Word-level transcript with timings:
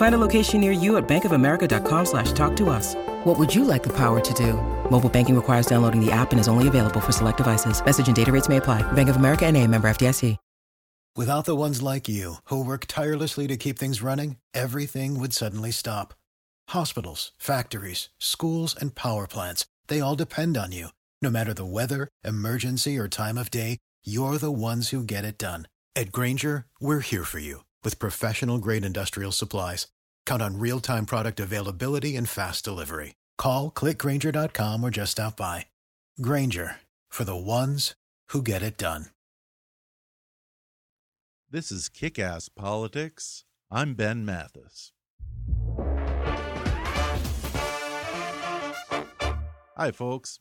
Find 0.00 0.14
a 0.14 0.26
location 0.26 0.62
near 0.62 0.72
you 0.72 0.96
at 0.96 1.06
bankofamerica.com 1.06 2.06
slash 2.06 2.32
talk 2.32 2.56
to 2.56 2.70
us. 2.70 2.94
What 3.24 3.38
would 3.38 3.54
you 3.54 3.64
like 3.64 3.82
the 3.82 3.94
power 3.94 4.18
to 4.18 4.34
do? 4.34 4.54
Mobile 4.90 5.10
banking 5.10 5.36
requires 5.36 5.66
downloading 5.66 6.02
the 6.02 6.10
app 6.10 6.30
and 6.32 6.40
is 6.40 6.48
only 6.48 6.68
available 6.68 7.00
for 7.00 7.12
select 7.12 7.36
devices. 7.36 7.84
Message 7.84 8.06
and 8.06 8.16
data 8.16 8.32
rates 8.32 8.48
may 8.48 8.56
apply. 8.56 8.80
Bank 8.92 9.10
of 9.10 9.16
America 9.16 9.44
and 9.44 9.58
a 9.58 9.66
member 9.66 9.90
FDIC. 9.90 10.38
Without 11.16 11.44
the 11.44 11.56
ones 11.56 11.82
like 11.82 12.08
you, 12.08 12.36
who 12.44 12.64
work 12.64 12.86
tirelessly 12.86 13.46
to 13.48 13.58
keep 13.58 13.78
things 13.78 14.00
running, 14.00 14.36
everything 14.54 15.20
would 15.20 15.34
suddenly 15.34 15.70
stop. 15.70 16.14
Hospitals, 16.68 17.32
factories, 17.36 18.08
schools, 18.18 18.74
and 18.80 18.94
power 18.94 19.26
plants, 19.26 19.66
they 19.88 20.00
all 20.00 20.16
depend 20.16 20.56
on 20.56 20.72
you. 20.72 20.88
No 21.20 21.28
matter 21.28 21.52
the 21.52 21.66
weather, 21.66 22.08
emergency, 22.24 22.96
or 22.96 23.06
time 23.06 23.36
of 23.36 23.50
day, 23.50 23.76
you're 24.02 24.38
the 24.38 24.52
ones 24.52 24.88
who 24.90 25.02
get 25.02 25.26
it 25.26 25.36
done. 25.36 25.68
At 25.94 26.10
Grainger, 26.10 26.64
we're 26.80 27.00
here 27.00 27.24
for 27.24 27.40
you 27.40 27.64
with 27.84 27.98
professional 27.98 28.58
grade 28.58 28.84
industrial 28.84 29.32
supplies. 29.32 29.88
Count 30.24 30.40
on 30.40 30.58
real 30.58 30.80
time 30.80 31.04
product 31.06 31.40
availability 31.40 32.16
and 32.16 32.28
fast 32.28 32.64
delivery. 32.64 33.16
Call 33.36 33.70
clickgrainger.com 33.70 34.82
or 34.82 34.90
just 34.90 35.12
stop 35.12 35.36
by. 35.36 35.66
Grainger 36.20 36.76
for 37.08 37.24
the 37.24 37.36
ones 37.36 37.94
who 38.28 38.42
get 38.42 38.62
it 38.62 38.78
done. 38.78 39.06
This 41.50 41.72
is 41.72 41.88
Kick 41.88 42.18
Ass 42.18 42.48
Politics. 42.48 43.42
I'm 43.72 43.94
Ben 43.94 44.24
Mathis. 44.24 44.92
Hi, 49.76 49.90
folks. 49.90 50.38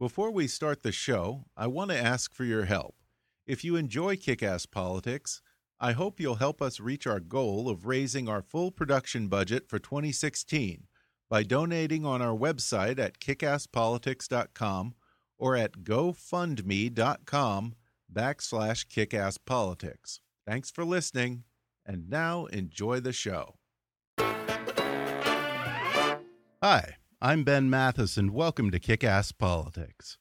Before 0.00 0.30
we 0.30 0.48
start 0.48 0.82
the 0.82 0.90
show, 0.90 1.44
I 1.56 1.66
want 1.66 1.90
to 1.90 1.96
ask 1.96 2.34
for 2.34 2.44
your 2.44 2.64
help. 2.64 2.96
If 3.46 3.62
you 3.62 3.76
enjoy 3.76 4.16
Kick 4.16 4.42
Ass 4.42 4.66
Politics, 4.66 5.42
I 5.80 5.92
hope 5.92 6.18
you'll 6.18 6.34
help 6.36 6.60
us 6.60 6.80
reach 6.80 7.06
our 7.06 7.20
goal 7.20 7.68
of 7.68 7.86
raising 7.86 8.28
our 8.28 8.42
full 8.42 8.72
production 8.72 9.28
budget 9.28 9.68
for 9.68 9.78
2016 9.78 10.88
by 11.30 11.44
donating 11.44 12.04
on 12.04 12.20
our 12.20 12.36
website 12.36 12.98
at 12.98 13.20
kickasspolitics.com 13.20 14.94
or 15.38 15.54
at 15.54 15.84
gofundme.com 15.84 17.74
backslash 18.12 18.86
kickasspolitics. 18.88 20.18
Thanks 20.44 20.68
for 20.72 20.84
listening, 20.84 21.44
and 21.86 22.10
now 22.10 22.46
enjoy 22.46 22.98
the 22.98 23.12
show. 23.12 23.54
Hi, 26.60 26.96
I'm 27.22 27.44
Ben 27.44 27.70
Mathis, 27.70 28.16
and 28.16 28.32
welcome 28.32 28.72
to 28.72 28.80
Kick 28.80 29.04
Ass 29.04 29.30
Politics. 29.30 30.18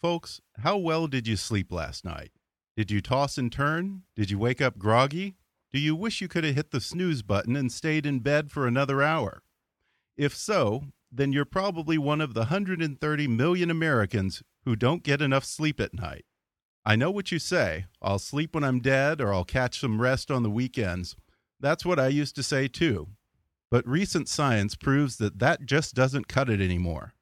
Folks, 0.00 0.40
how 0.58 0.76
well 0.76 1.08
did 1.08 1.26
you 1.26 1.34
sleep 1.34 1.72
last 1.72 2.04
night? 2.04 2.30
Did 2.76 2.90
you 2.90 3.02
toss 3.02 3.36
and 3.36 3.52
turn? 3.52 4.02
Did 4.16 4.30
you 4.30 4.38
wake 4.38 4.62
up 4.62 4.78
groggy? 4.78 5.36
Do 5.72 5.78
you 5.78 5.94
wish 5.94 6.20
you 6.22 6.28
could 6.28 6.44
have 6.44 6.54
hit 6.54 6.70
the 6.70 6.80
snooze 6.80 7.22
button 7.22 7.54
and 7.54 7.70
stayed 7.70 8.06
in 8.06 8.20
bed 8.20 8.50
for 8.50 8.66
another 8.66 9.02
hour? 9.02 9.42
If 10.16 10.34
so, 10.34 10.84
then 11.10 11.32
you're 11.32 11.44
probably 11.44 11.98
one 11.98 12.22
of 12.22 12.32
the 12.32 12.40
130 12.40 13.28
million 13.28 13.70
Americans 13.70 14.42
who 14.64 14.74
don't 14.74 15.02
get 15.02 15.20
enough 15.20 15.44
sleep 15.44 15.80
at 15.80 15.92
night. 15.92 16.24
I 16.84 16.96
know 16.96 17.10
what 17.10 17.30
you 17.30 17.38
say 17.38 17.86
I'll 18.00 18.18
sleep 18.18 18.54
when 18.54 18.64
I'm 18.64 18.80
dead 18.80 19.20
or 19.20 19.34
I'll 19.34 19.44
catch 19.44 19.80
some 19.80 20.00
rest 20.00 20.30
on 20.30 20.42
the 20.42 20.50
weekends. 20.50 21.14
That's 21.60 21.84
what 21.84 21.98
I 21.98 22.08
used 22.08 22.34
to 22.36 22.42
say 22.42 22.68
too. 22.68 23.08
But 23.70 23.86
recent 23.86 24.28
science 24.28 24.76
proves 24.76 25.16
that 25.18 25.38
that 25.38 25.66
just 25.66 25.94
doesn't 25.94 26.28
cut 26.28 26.48
it 26.48 26.60
anymore. 26.60 27.14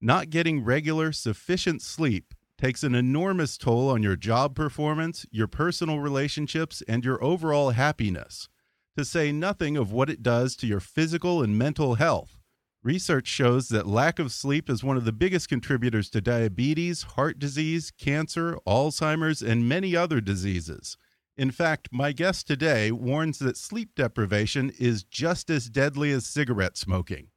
Not 0.00 0.30
getting 0.30 0.64
regular, 0.64 1.12
sufficient 1.12 1.82
sleep 1.82 2.34
takes 2.58 2.82
an 2.82 2.94
enormous 2.94 3.56
toll 3.56 3.88
on 3.88 4.02
your 4.02 4.16
job 4.16 4.54
performance, 4.54 5.24
your 5.30 5.46
personal 5.46 6.00
relationships, 6.00 6.82
and 6.88 7.04
your 7.04 7.22
overall 7.22 7.70
happiness, 7.70 8.48
to 8.96 9.04
say 9.04 9.30
nothing 9.30 9.76
of 9.76 9.92
what 9.92 10.10
it 10.10 10.22
does 10.22 10.56
to 10.56 10.66
your 10.66 10.80
physical 10.80 11.42
and 11.42 11.56
mental 11.56 11.94
health. 11.94 12.38
Research 12.82 13.28
shows 13.28 13.68
that 13.68 13.86
lack 13.86 14.18
of 14.18 14.32
sleep 14.32 14.68
is 14.68 14.84
one 14.84 14.96
of 14.96 15.04
the 15.04 15.12
biggest 15.12 15.48
contributors 15.48 16.10
to 16.10 16.20
diabetes, 16.20 17.02
heart 17.02 17.38
disease, 17.38 17.90
cancer, 17.90 18.58
Alzheimer's, 18.66 19.42
and 19.42 19.68
many 19.68 19.94
other 19.96 20.20
diseases. 20.20 20.96
In 21.36 21.52
fact, 21.52 21.88
my 21.92 22.10
guest 22.10 22.48
today 22.48 22.90
warns 22.90 23.38
that 23.38 23.56
sleep 23.56 23.90
deprivation 23.94 24.72
is 24.78 25.04
just 25.04 25.50
as 25.50 25.68
deadly 25.68 26.10
as 26.10 26.26
cigarette 26.26 26.76
smoking. 26.76 27.28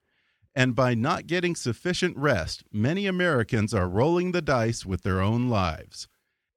And 0.54 0.76
by 0.76 0.96
not 0.96 1.28
getting 1.28 1.56
sufficient 1.56 2.18
rest, 2.18 2.64
many 2.72 3.08
Americans 3.08 3.74
are 3.74 3.88
rolling 3.88 4.32
the 4.32 4.42
dice 4.42 4.86
with 4.86 5.04
their 5.04 5.22
own 5.22 5.48
lives. 5.48 6.08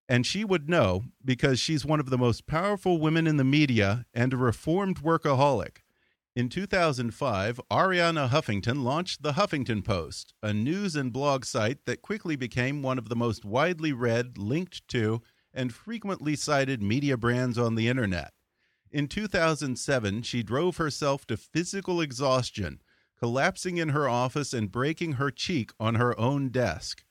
And 0.08 0.26
she 0.26 0.44
would 0.44 0.68
know 0.68 1.04
because 1.24 1.60
she's 1.60 1.84
one 1.84 2.00
of 2.00 2.10
the 2.10 2.18
most 2.18 2.46
powerful 2.46 2.98
women 2.98 3.26
in 3.26 3.36
the 3.36 3.44
media 3.44 4.04
and 4.12 4.32
a 4.32 4.36
reformed 4.36 5.02
workaholic. 5.02 5.78
In 6.36 6.48
2005, 6.48 7.60
Arianna 7.70 8.28
Huffington 8.28 8.82
launched 8.82 9.22
the 9.22 9.34
Huffington 9.34 9.84
Post, 9.84 10.34
a 10.42 10.52
news 10.52 10.96
and 10.96 11.12
blog 11.12 11.44
site 11.44 11.84
that 11.86 12.02
quickly 12.02 12.34
became 12.34 12.82
one 12.82 12.98
of 12.98 13.08
the 13.08 13.14
most 13.14 13.44
widely 13.44 13.92
read, 13.92 14.36
linked 14.36 14.86
to, 14.88 15.22
and 15.54 15.72
frequently 15.72 16.34
cited 16.34 16.82
media 16.82 17.16
brands 17.16 17.56
on 17.56 17.76
the 17.76 17.86
internet. 17.86 18.32
In 18.90 19.06
2007, 19.06 20.22
she 20.22 20.42
drove 20.42 20.76
herself 20.76 21.24
to 21.26 21.36
physical 21.36 22.00
exhaustion 22.00 22.80
collapsing 23.24 23.78
in 23.78 23.88
her 23.88 24.06
office 24.06 24.52
and 24.52 24.70
breaking 24.70 25.12
her 25.12 25.30
cheek 25.30 25.72
on 25.80 25.94
her 25.94 26.20
own 26.20 26.50
desk. 26.50 27.04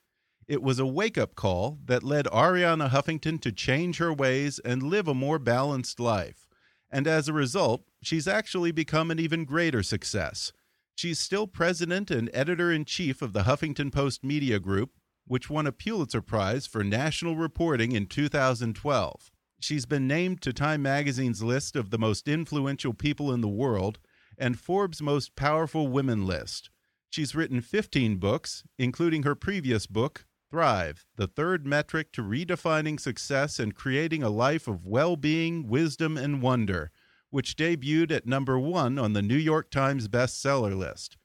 It 0.47 0.61
was 0.61 0.77
a 0.77 0.85
wake 0.85 1.17
up 1.17 1.33
call 1.33 1.79
that 1.85 2.03
led 2.03 2.27
Arianna 2.27 2.91
Huffington 2.91 3.41
to 3.41 3.51
change 3.51 3.97
her 3.97 4.13
ways 4.13 4.59
and 4.59 4.83
live 4.83 5.07
a 5.07 5.15
more 5.15 5.39
balanced 5.39 5.99
life. 5.99 6.45
And 6.91 7.07
as 7.07 7.27
a 7.27 7.33
result, 7.33 7.85
she's 8.03 8.27
actually 8.27 8.71
become 8.71 9.09
an 9.09 9.19
even 9.19 9.43
greater 9.43 9.81
success. 9.81 10.51
She's 10.93 11.17
still 11.17 11.47
president 11.47 12.11
and 12.11 12.29
editor 12.31 12.71
in 12.71 12.85
chief 12.85 13.23
of 13.23 13.33
the 13.33 13.45
Huffington 13.45 13.91
Post 13.91 14.23
Media 14.23 14.59
Group, 14.59 14.91
which 15.25 15.49
won 15.49 15.65
a 15.65 15.71
Pulitzer 15.71 16.21
Prize 16.21 16.67
for 16.67 16.83
national 16.83 17.37
reporting 17.37 17.93
in 17.93 18.05
2012. 18.05 19.31
She's 19.59 19.87
been 19.87 20.07
named 20.07 20.43
to 20.43 20.53
Time 20.53 20.83
magazine's 20.83 21.41
list 21.41 21.75
of 21.75 21.89
the 21.89 21.97
most 21.97 22.27
influential 22.27 22.93
people 22.93 23.33
in 23.33 23.41
the 23.41 23.47
world 23.47 23.97
and 24.37 24.59
Forbes' 24.59 25.01
Most 25.01 25.35
Powerful 25.35 25.87
Women 25.87 26.25
list. 26.25 26.69
She's 27.09 27.35
written 27.35 27.61
15 27.61 28.17
books, 28.17 28.63
including 28.77 29.23
her 29.23 29.35
previous 29.35 29.85
book, 29.87 30.25
Thrive 30.49 31.05
The 31.15 31.27
Third 31.27 31.65
Metric 31.65 32.11
to 32.13 32.21
Redefining 32.21 32.99
Success 32.99 33.59
and 33.59 33.73
Creating 33.73 34.21
a 34.21 34.29
Life 34.29 34.67
of 34.67 34.85
Well 34.85 35.15
Being, 35.15 35.67
Wisdom, 35.67 36.17
and 36.17 36.41
Wonder, 36.41 36.91
which 37.31 37.55
debuted 37.55 38.11
at 38.11 38.27
number 38.27 38.59
one 38.59 38.99
on 38.99 39.13
the 39.13 39.23
New 39.23 39.35
York 39.35 39.71
Times 39.71 40.07
bestseller 40.07 40.77
list. 40.77 41.17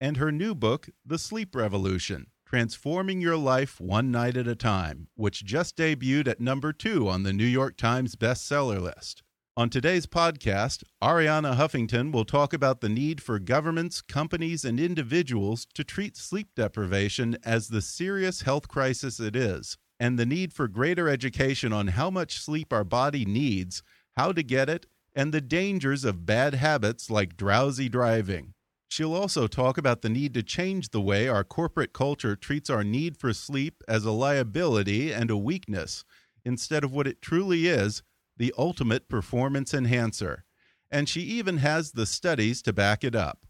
And 0.00 0.18
her 0.18 0.30
new 0.30 0.54
book, 0.54 0.88
The 1.04 1.18
Sleep 1.18 1.54
Revolution 1.56 2.28
Transforming 2.46 3.20
Your 3.20 3.36
Life 3.36 3.80
One 3.80 4.12
Night 4.12 4.36
at 4.36 4.46
a 4.46 4.54
Time, 4.54 5.08
which 5.16 5.44
just 5.44 5.76
debuted 5.76 6.28
at 6.28 6.40
number 6.40 6.72
two 6.72 7.08
on 7.08 7.24
the 7.24 7.32
New 7.32 7.44
York 7.44 7.76
Times 7.76 8.14
bestseller 8.14 8.80
list. 8.80 9.24
On 9.58 9.70
today's 9.70 10.04
podcast, 10.04 10.82
Arianna 11.02 11.56
Huffington 11.56 12.12
will 12.12 12.26
talk 12.26 12.52
about 12.52 12.82
the 12.82 12.90
need 12.90 13.22
for 13.22 13.38
governments, 13.38 14.02
companies, 14.02 14.66
and 14.66 14.78
individuals 14.78 15.66
to 15.72 15.82
treat 15.82 16.14
sleep 16.18 16.48
deprivation 16.54 17.38
as 17.42 17.68
the 17.68 17.80
serious 17.80 18.42
health 18.42 18.68
crisis 18.68 19.18
it 19.18 19.34
is, 19.34 19.78
and 19.98 20.18
the 20.18 20.26
need 20.26 20.52
for 20.52 20.68
greater 20.68 21.08
education 21.08 21.72
on 21.72 21.88
how 21.88 22.10
much 22.10 22.38
sleep 22.38 22.70
our 22.70 22.84
body 22.84 23.24
needs, 23.24 23.82
how 24.14 24.30
to 24.30 24.42
get 24.42 24.68
it, 24.68 24.84
and 25.14 25.32
the 25.32 25.40
dangers 25.40 26.04
of 26.04 26.26
bad 26.26 26.52
habits 26.52 27.08
like 27.08 27.38
drowsy 27.38 27.88
driving. 27.88 28.52
She'll 28.90 29.14
also 29.14 29.46
talk 29.46 29.78
about 29.78 30.02
the 30.02 30.10
need 30.10 30.34
to 30.34 30.42
change 30.42 30.90
the 30.90 31.00
way 31.00 31.28
our 31.28 31.44
corporate 31.44 31.94
culture 31.94 32.36
treats 32.36 32.68
our 32.68 32.84
need 32.84 33.16
for 33.16 33.32
sleep 33.32 33.82
as 33.88 34.04
a 34.04 34.12
liability 34.12 35.14
and 35.14 35.30
a 35.30 35.36
weakness, 35.38 36.04
instead 36.44 36.84
of 36.84 36.92
what 36.92 37.06
it 37.06 37.22
truly 37.22 37.68
is 37.68 38.02
the 38.36 38.52
ultimate 38.56 39.08
performance 39.08 39.72
enhancer, 39.72 40.44
and 40.90 41.08
she 41.08 41.22
even 41.22 41.58
has 41.58 41.92
the 41.92 42.06
studies 42.06 42.62
to 42.62 42.72
back 42.72 43.04
it 43.04 43.14
up. 43.14 43.46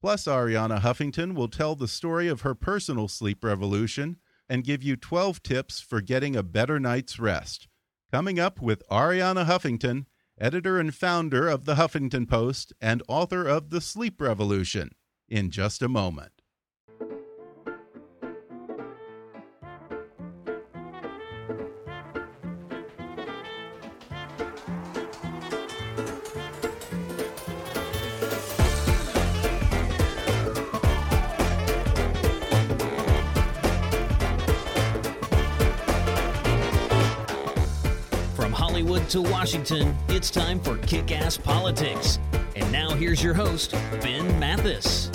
Plus, 0.00 0.24
Arianna 0.24 0.80
Huffington 0.80 1.34
will 1.34 1.48
tell 1.48 1.74
the 1.74 1.88
story 1.88 2.28
of 2.28 2.40
her 2.40 2.54
personal 2.54 3.06
sleep 3.06 3.44
revolution 3.44 4.16
and 4.48 4.64
give 4.64 4.82
you 4.82 4.96
12 4.96 5.42
tips 5.42 5.80
for 5.80 6.00
getting 6.00 6.34
a 6.34 6.42
better 6.42 6.80
night's 6.80 7.18
rest. 7.18 7.68
Coming 8.10 8.40
up 8.40 8.60
with 8.60 8.82
Arianna 8.90 9.46
Huffington, 9.46 10.06
editor 10.38 10.80
and 10.80 10.94
founder 10.94 11.48
of 11.48 11.66
the 11.66 11.74
Huffington 11.74 12.28
Post 12.28 12.72
and 12.80 13.02
author 13.08 13.46
of 13.46 13.70
The 13.70 13.80
Sleep 13.80 14.20
Revolution, 14.20 14.92
in 15.28 15.50
just 15.50 15.82
a 15.82 15.88
moment. 15.88 16.39
To 39.10 39.20
Washington, 39.20 39.96
it's 40.06 40.30
time 40.30 40.60
for 40.60 40.76
Kick 40.78 41.10
Ass 41.10 41.36
Politics. 41.36 42.20
And 42.54 42.70
now 42.70 42.90
here's 42.90 43.20
your 43.20 43.34
host, 43.34 43.72
Ben 44.00 44.38
Mathis. 44.38 45.10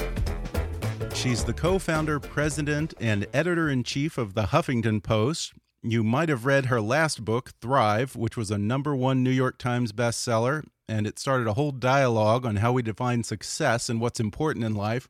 She's 1.14 1.46
the 1.46 1.54
co 1.54 1.80
founder, 1.80 2.20
president, 2.20 2.94
and 3.00 3.26
editor 3.34 3.70
in 3.70 3.84
chief 3.84 4.18
of 4.18 4.34
the 4.34 4.48
Huffington 4.48 5.02
Post. 5.02 5.54
You 5.82 6.04
might 6.04 6.28
have 6.28 6.46
read 6.46 6.66
her 6.66 6.82
last 6.82 7.24
book, 7.24 7.52
Thrive, 7.62 8.18
which 8.18 8.36
was 8.36 8.52
a 8.52 8.58
number 8.58 8.94
one 8.94 9.24
New 9.24 9.32
York 9.32 9.58
Times 9.58 9.94
bestseller, 9.94 10.66
and 10.90 11.08
it 11.08 11.18
started 11.18 11.48
a 11.48 11.54
whole 11.54 11.72
dialogue 11.72 12.46
on 12.46 12.58
how 12.58 12.74
we 12.74 12.82
define 12.82 13.24
success 13.24 13.88
and 13.88 14.02
what's 14.02 14.20
important 14.20 14.66
in 14.66 14.76
life. 14.76 15.08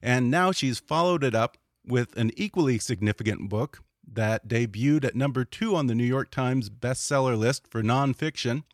And 0.00 0.30
now 0.30 0.52
she's 0.52 0.78
followed 0.78 1.24
it 1.24 1.34
up 1.34 1.56
with 1.84 2.16
an 2.16 2.30
equally 2.36 2.78
significant 2.78 3.48
book 3.48 3.82
that 4.06 4.48
debuted 4.48 5.04
at 5.04 5.14
number 5.14 5.44
two 5.44 5.74
on 5.76 5.86
the 5.86 5.94
New 5.94 6.04
York 6.04 6.30
Times 6.30 6.68
bestseller 6.70 7.38
list 7.38 7.66
for 7.68 7.82
nonfiction. 7.82 8.64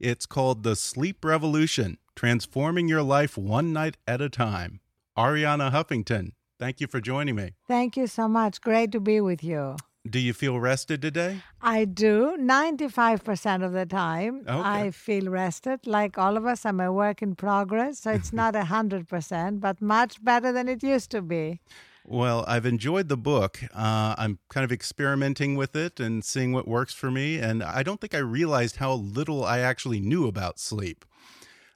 It's 0.00 0.26
called 0.26 0.62
The 0.62 0.76
Sleep 0.76 1.24
Revolution 1.24 1.98
Transforming 2.16 2.88
Your 2.88 3.02
Life 3.02 3.38
One 3.38 3.72
Night 3.72 3.96
at 4.06 4.20
a 4.20 4.28
Time. 4.28 4.80
Arianna 5.16 5.70
Huffington, 5.70 6.32
thank 6.58 6.80
you 6.80 6.86
for 6.88 7.00
joining 7.00 7.36
me. 7.36 7.52
Thank 7.68 7.96
you 7.96 8.06
so 8.06 8.26
much. 8.28 8.60
Great 8.60 8.90
to 8.92 9.00
be 9.00 9.20
with 9.20 9.44
you. 9.44 9.76
Do 10.08 10.18
you 10.18 10.34
feel 10.34 10.60
rested 10.60 11.00
today? 11.00 11.40
I 11.62 11.86
do. 11.86 12.36
95% 12.38 13.64
of 13.64 13.72
the 13.72 13.86
time, 13.86 14.40
Okay. 14.46 14.52
I 14.60 14.90
feel 14.90 15.30
rested. 15.30 15.86
Like 15.86 16.18
all 16.18 16.36
of 16.36 16.44
us, 16.44 16.66
I'm 16.66 16.78
a 16.80 16.92
work 16.92 17.22
in 17.22 17.34
progress. 17.36 18.00
So 18.00 18.10
it's 18.10 18.32
not 18.32 18.52
100%, 18.74 19.60
but 19.60 19.80
much 19.80 20.22
better 20.22 20.52
than 20.52 20.68
it 20.68 20.82
used 20.82 21.10
to 21.12 21.22
be. 21.22 21.60
Well, 22.06 22.44
I've 22.46 22.66
enjoyed 22.66 23.08
the 23.08 23.16
book. 23.16 23.60
Uh, 23.72 24.14
I'm 24.18 24.38
kind 24.50 24.64
of 24.64 24.70
experimenting 24.70 25.56
with 25.56 25.74
it 25.74 25.98
and 25.98 26.22
seeing 26.22 26.52
what 26.52 26.68
works 26.68 26.92
for 26.92 27.10
me. 27.10 27.38
And 27.38 27.62
I 27.62 27.82
don't 27.82 27.98
think 27.98 28.14
I 28.14 28.18
realized 28.18 28.76
how 28.76 28.92
little 28.92 29.42
I 29.42 29.60
actually 29.60 30.00
knew 30.00 30.26
about 30.26 30.58
sleep. 30.58 31.06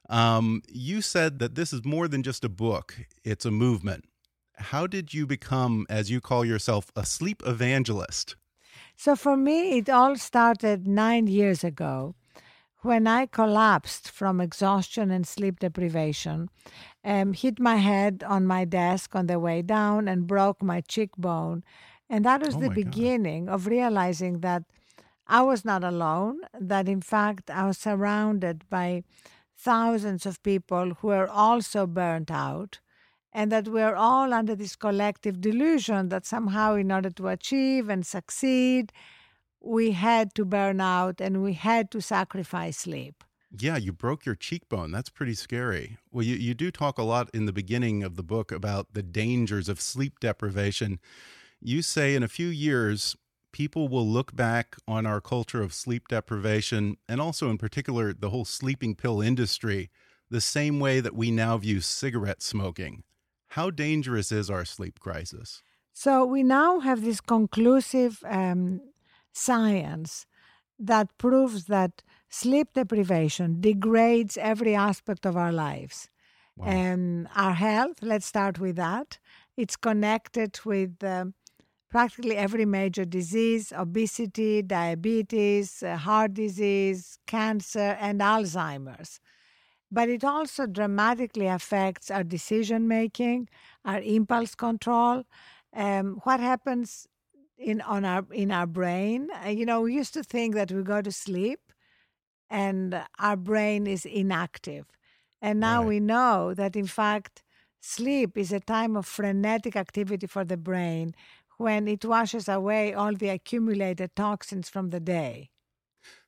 Um, 0.07 0.61
you 0.67 1.01
said 1.01 1.39
that 1.39 1.55
this 1.55 1.73
is 1.73 1.83
more 1.83 2.07
than 2.07 2.23
just 2.23 2.43
a 2.43 2.49
book, 2.49 2.95
it's 3.23 3.45
a 3.45 3.51
movement. 3.51 4.05
How 4.57 4.87
did 4.87 5.13
you 5.13 5.25
become, 5.25 5.85
as 5.89 6.11
you 6.11 6.21
call 6.21 6.45
yourself, 6.45 6.91
a 6.95 7.05
sleep 7.05 7.41
evangelist? 7.45 8.35
So 8.97 9.15
for 9.15 9.37
me, 9.37 9.77
it 9.77 9.89
all 9.89 10.15
started 10.17 10.87
nine 10.87 11.27
years 11.27 11.63
ago 11.63 12.15
when 12.81 13.07
I 13.07 13.25
collapsed 13.25 14.09
from 14.09 14.39
exhaustion 14.39 15.11
and 15.11 15.27
sleep 15.27 15.59
deprivation, 15.59 16.49
um, 17.03 17.33
hit 17.33 17.59
my 17.59 17.75
head 17.75 18.23
on 18.25 18.45
my 18.45 18.65
desk 18.65 19.15
on 19.15 19.27
the 19.27 19.39
way 19.39 19.61
down, 19.61 20.07
and 20.07 20.27
broke 20.27 20.61
my 20.63 20.81
cheekbone. 20.81 21.63
And 22.09 22.25
that 22.25 22.41
was 22.41 22.55
Oh 22.55 22.59
the 22.59 22.69
my 22.69 22.75
God. 22.75 22.85
beginning 22.85 23.49
of 23.49 23.67
realizing 23.67 24.39
that 24.39 24.63
I 25.27 25.41
was 25.41 25.63
not 25.63 25.83
alone, 25.83 26.41
that 26.59 26.87
in 26.89 27.01
fact 27.01 27.49
I 27.51 27.65
was 27.67 27.77
surrounded 27.77 28.63
by 28.69 29.03
thousands 29.55 30.25
of 30.25 30.41
people 30.41 30.95
who 30.99 31.09
are 31.09 31.27
also 31.27 31.85
burnt 31.85 32.31
out, 32.31 32.79
and 33.31 33.51
that 33.51 33.67
we're 33.67 33.95
all 33.95 34.33
under 34.33 34.55
this 34.55 34.75
collective 34.75 35.39
delusion 35.39 36.09
that 36.09 36.25
somehow, 36.25 36.75
in 36.75 36.91
order 36.91 37.11
to 37.11 37.27
achieve 37.27 37.89
and 37.89 38.05
succeed, 38.07 38.91
we 39.61 39.91
had 39.91 40.33
to 40.35 40.45
burn 40.45 40.81
out 40.81 41.19
and 41.21 41.43
we 41.43 41.53
had 41.53 41.91
to 41.91 42.01
sacrifice 42.01 42.79
sleep. 42.79 43.23
Yeah, 43.51 43.77
you 43.77 43.91
broke 43.91 44.25
your 44.25 44.35
cheekbone. 44.35 44.91
That's 44.91 45.09
pretty 45.09 45.33
scary. 45.33 45.97
Well, 46.11 46.23
you, 46.23 46.35
you 46.35 46.53
do 46.53 46.69
talk 46.69 46.99
a 46.99 47.03
lot 47.03 47.29
in 47.33 47.45
the 47.45 47.53
beginning 47.53 48.03
of 48.03 48.15
the 48.15 48.23
book 48.23 48.51
about 48.51 48.93
the 48.93 49.01
dangers 49.01 49.67
of 49.67 49.81
sleep 49.81 50.19
deprivation. 50.19 50.99
You 51.59 51.81
say 51.81 52.13
in 52.13 52.21
a 52.21 52.27
few 52.27 52.47
years, 52.47 53.15
people 53.51 53.87
will 53.87 54.07
look 54.07 54.35
back 54.35 54.75
on 54.87 55.07
our 55.07 55.19
culture 55.19 55.63
of 55.63 55.73
sleep 55.73 56.07
deprivation 56.07 56.97
and 57.07 57.19
also, 57.19 57.49
in 57.49 57.57
particular, 57.57 58.13
the 58.13 58.29
whole 58.29 58.45
sleeping 58.45 58.95
pill 58.95 59.19
industry 59.19 59.89
the 60.29 60.41
same 60.41 60.79
way 60.79 60.99
that 60.99 61.15
we 61.15 61.31
now 61.31 61.57
view 61.57 61.81
cigarette 61.81 62.43
smoking. 62.43 63.03
How 63.53 63.71
dangerous 63.71 64.31
is 64.31 64.49
our 64.49 64.63
sleep 64.63 64.99
crisis? 64.99 65.63
So 65.91 66.23
we 66.23 66.43
now 66.43 66.79
have 66.79 67.03
this 67.03 67.19
conclusive 67.19 68.23
um, 68.25 68.81
science 69.33 70.25
that 70.77 71.17
proves 71.17 71.65
that 71.65 72.03
sleep 72.29 72.73
deprivation 72.73 73.59
degrades 73.59 74.37
every 74.37 74.75
aspect 74.75 75.25
of 75.25 75.35
our 75.35 75.51
lives. 75.51 76.09
Wow. 76.55 76.93
Um, 76.93 77.29
our 77.35 77.53
health, 77.53 77.97
let's 78.01 78.25
start 78.25 78.59
with 78.59 78.75
that. 78.75 79.19
It's 79.57 79.75
connected 79.75 80.59
with 80.65 81.03
um, 81.03 81.33
practically 81.89 82.37
every 82.37 82.65
major 82.65 83.05
disease 83.05 83.73
obesity, 83.75 84.61
diabetes, 84.61 85.83
uh, 85.83 85.97
heart 85.97 86.33
disease, 86.33 87.17
cancer, 87.27 87.97
and 87.99 88.21
Alzheimer's. 88.21 89.19
But 89.91 90.09
it 90.09 90.23
also 90.23 90.67
dramatically 90.67 91.47
affects 91.47 92.11
our 92.11 92.23
decision 92.23 92.87
making, 92.87 93.49
our 93.83 93.99
impulse 94.01 94.53
control, 94.53 95.23
um, 95.73 96.19
what 96.23 96.39
happens 96.39 97.07
in 97.59 97.81
on 97.81 98.05
our 98.05 98.25
in 98.33 98.51
our 98.51 98.67
brain. 98.67 99.29
Uh, 99.45 99.49
you 99.49 99.65
know, 99.65 99.81
we 99.81 99.95
used 99.95 100.13
to 100.15 100.23
think 100.23 100.55
that 100.55 100.71
we 100.71 100.83
go 100.83 101.01
to 101.01 101.11
sleep 101.11 101.73
and 102.49 103.05
our 103.19 103.37
brain 103.37 103.87
is 103.87 104.05
inactive. 104.05 104.85
And 105.41 105.59
now 105.59 105.83
Right. 105.83 105.83
we 105.83 105.99
know 105.99 106.53
that 106.53 106.75
in 106.75 106.87
fact 106.87 107.43
sleep 107.81 108.37
is 108.37 108.51
a 108.51 108.59
time 108.59 108.97
of 108.97 109.05
frenetic 109.07 109.75
activity 109.75 110.27
for 110.27 110.43
the 110.45 110.57
brain 110.57 111.13
when 111.57 111.87
it 111.87 112.05
washes 112.05 112.47
away 112.49 112.93
all 112.93 113.15
the 113.15 113.29
accumulated 113.29 114.15
toxins 114.15 114.69
from 114.69 114.89
the 114.91 114.99
day. 114.99 115.51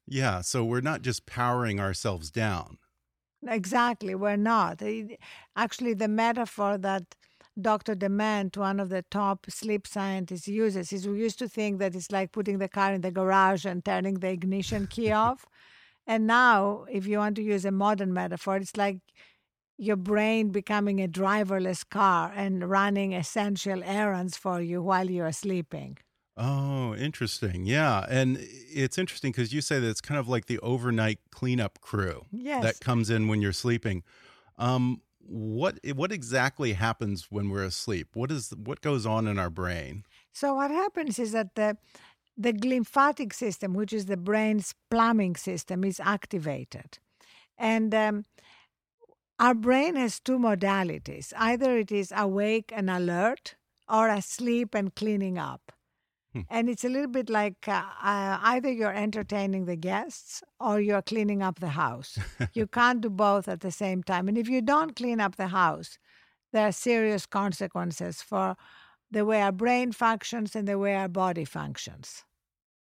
Yeah, 0.06 0.42
so 0.42 0.66
we're 0.66 0.82
not 0.82 1.02
just 1.02 1.26
powering 1.26 1.80
ourselves 1.80 2.32
down. 2.32 2.80
Exactly, 3.48 4.14
we're 4.14 4.36
not. 4.38 4.82
Actually, 5.56 5.94
the 5.96 6.08
metaphor 6.08 6.78
that 6.78 7.16
Dr. 7.60 7.96
Dement, 7.96 8.56
one 8.58 8.80
of 8.80 8.90
the 8.90 9.04
top 9.12 9.46
sleep 9.50 9.86
scientists, 9.88 10.48
uses 10.48 10.94
is 10.94 11.08
we 11.08 11.20
used 11.20 11.40
to 11.40 11.50
think 11.50 11.80
that 11.80 11.96
it's 11.96 12.12
like 12.12 12.32
putting 12.32 12.60
the 12.60 12.70
car 12.70 12.94
in 12.94 13.02
the 13.02 13.12
garage 13.12 13.66
and 13.66 13.84
turning 13.84 14.16
the 14.16 14.30
ignition 14.30 14.88
key 14.88 15.12
off. 15.26 15.46
And 16.08 16.26
now, 16.28 16.86
if 16.92 17.06
you 17.06 17.18
want 17.20 17.36
to 17.36 17.44
use 17.44 17.66
a 17.66 17.72
modern 17.72 18.14
metaphor, 18.14 18.58
it's 18.58 18.78
like 18.78 19.00
your 19.78 19.96
brain 19.96 20.50
becoming 20.50 21.02
a 21.02 21.08
driverless 21.08 21.88
car 21.88 22.32
and 22.36 22.70
running 22.70 23.14
essential 23.14 23.84
errands 23.84 24.38
for 24.38 24.62
you 24.62 24.82
while 24.82 25.10
you 25.10 25.24
are 25.24 25.32
sleeping. 25.32 25.98
Oh, 26.38 26.96
interesting. 26.96 27.66
Yeah. 27.66 28.06
And 28.10 28.38
it's 28.40 28.98
interesting 28.98 29.32
because 29.32 29.54
you 29.54 29.62
say 29.62 29.80
that 29.80 29.88
it's 29.88 30.02
kind 30.02 30.20
of 30.20 30.28
like 30.28 30.46
the 30.46 30.60
overnight 30.60 31.20
cleanup 31.32 31.82
crew 31.82 32.26
Yes. 32.32 32.64
that 32.64 32.80
comes 32.80 33.10
in 33.10 33.28
when 33.28 33.42
you're 33.42 33.54
sleeping. 33.54 34.04
Um, 34.58 35.02
what 35.32 35.80
what 35.96 36.12
exactly 36.12 36.74
happens 36.74 37.28
when 37.30 37.50
we're 37.50 37.64
asleep? 37.64 38.10
What 38.14 38.32
is 38.32 38.54
what 38.58 38.82
goes 38.82 39.06
on 39.06 39.28
in 39.28 39.40
our 39.40 39.50
brain? 39.50 40.04
So 40.34 40.56
what 40.56 40.72
happens 40.72 41.20
is 41.20 41.32
that 41.32 41.56
the 41.56 41.78
the 42.38 42.54
glymphatic 42.54 43.34
system, 43.34 43.74
which 43.74 43.94
is 43.94 44.08
the 44.08 44.18
brain's 44.18 44.76
plumbing 44.90 45.36
system, 45.36 45.84
is 45.84 46.00
activated, 46.00 47.00
and 47.58 47.96
um, 47.96 48.26
our 49.40 49.54
brain 49.54 49.96
has 49.96 50.20
two 50.20 50.38
modalities: 50.38 51.32
either 51.38 51.78
it 51.78 51.92
is 51.92 52.12
awake 52.16 52.72
and 52.76 52.90
alert, 52.90 53.56
or 53.88 54.10
asleep 54.10 54.76
and 54.76 54.96
cleaning 54.96 55.38
up. 55.38 55.72
Hmm. 56.34 56.42
And 56.50 56.70
it's 56.70 56.86
a 56.86 56.90
little 56.90 57.10
bit 57.10 57.30
like 57.30 57.68
uh, 57.68 57.84
uh, 58.02 58.40
either 58.42 58.72
you're 58.72 58.94
entertaining 58.94 59.66
the 59.66 59.76
guests 59.76 60.42
or 60.60 60.80
you're 60.80 61.02
cleaning 61.02 61.42
up 61.44 61.60
the 61.60 61.70
house. 61.70 62.18
you 62.54 62.68
can't 62.68 63.02
do 63.02 63.10
both 63.10 63.48
at 63.48 63.60
the 63.60 63.72
same 63.72 64.02
time. 64.02 64.28
And 64.30 64.38
if 64.38 64.48
you 64.48 64.62
don't 64.62 64.96
clean 64.96 65.20
up 65.20 65.36
the 65.36 65.48
house, 65.48 65.98
there 66.54 66.68
are 66.68 66.72
serious 66.72 67.26
consequences 67.26 68.22
for 68.22 68.56
the 69.10 69.26
way 69.26 69.42
our 69.42 69.52
brain 69.52 69.92
functions 69.92 70.56
and 70.56 70.68
the 70.68 70.80
way 70.80 70.96
our 70.96 71.10
body 71.10 71.46
functions. 71.46 72.24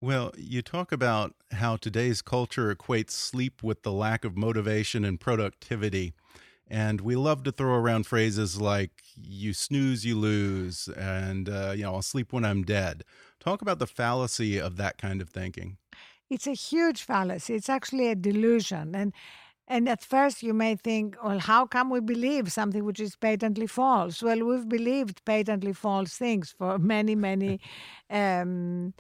Well, 0.02 0.32
you 0.38 0.62
talk 0.62 0.92
about 0.92 1.36
how 1.52 1.76
today's 1.76 2.22
culture 2.22 2.74
equates 2.74 3.12
sleep 3.12 3.62
with 3.62 3.84
the 3.84 3.92
lack 3.92 4.24
of 4.24 4.38
motivation 4.38 5.04
and 5.04 5.20
productivity. 5.20 6.14
And 6.70 7.02
we 7.02 7.16
love 7.16 7.44
to 7.44 7.52
throw 7.52 7.74
around 7.74 8.06
phrases 8.06 8.62
like 8.62 9.04
you 9.20 9.54
snooze, 9.54 10.06
you 10.06 10.16
lose, 10.16 10.88
and, 10.88 11.50
uh, 11.50 11.74
you 11.76 11.84
know, 11.84 11.96
I'll 11.96 12.02
sleep 12.04 12.32
when 12.32 12.46
I'm 12.46 12.64
dead. 12.64 13.04
Talk 13.40 13.62
about 13.62 13.80
the 13.80 13.88
fallacy 13.88 14.60
of 14.60 14.78
that 14.78 14.98
kind 14.98 15.22
of 15.22 15.30
thinking. 15.30 15.78
It's 16.30 16.48
a 16.48 16.54
huge 16.54 17.04
fallacy. 17.04 17.56
It's 17.56 17.70
actually 17.70 18.08
a 18.10 18.16
delusion. 18.16 18.96
And 18.96 19.14
and 19.68 19.88
at 19.88 20.04
first 20.04 20.42
you 20.42 20.54
may 20.54 20.76
think, 20.76 21.16
well, 21.24 21.38
how 21.38 21.68
come 21.68 21.92
we 21.92 22.00
believe 22.00 22.52
something 22.52 22.84
which 22.84 23.00
is 23.00 23.16
patently 23.16 23.68
false? 23.68 24.24
Well, 24.24 24.44
we've 24.44 24.68
believed 24.68 25.24
patently 25.26 25.74
false 25.74 26.18
things 26.18 26.56
for 26.58 26.80
many, 26.96 27.16
many 27.16 27.60
um, 28.10 28.96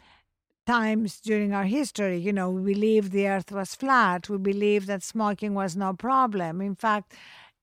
times 0.67 1.19
during 1.21 1.53
our 1.53 1.63
history. 1.63 2.19
You 2.19 2.31
know, 2.31 2.51
we 2.51 2.73
believed 2.73 3.11
the 3.11 3.27
earth 3.27 3.51
was 3.51 3.73
flat. 3.73 4.29
We 4.29 4.37
believed 4.37 4.85
that 4.87 5.01
smoking 5.01 5.55
was 5.55 5.75
no 5.75 5.93
problem. 5.93 6.61
In 6.61 6.75
fact, 6.75 7.15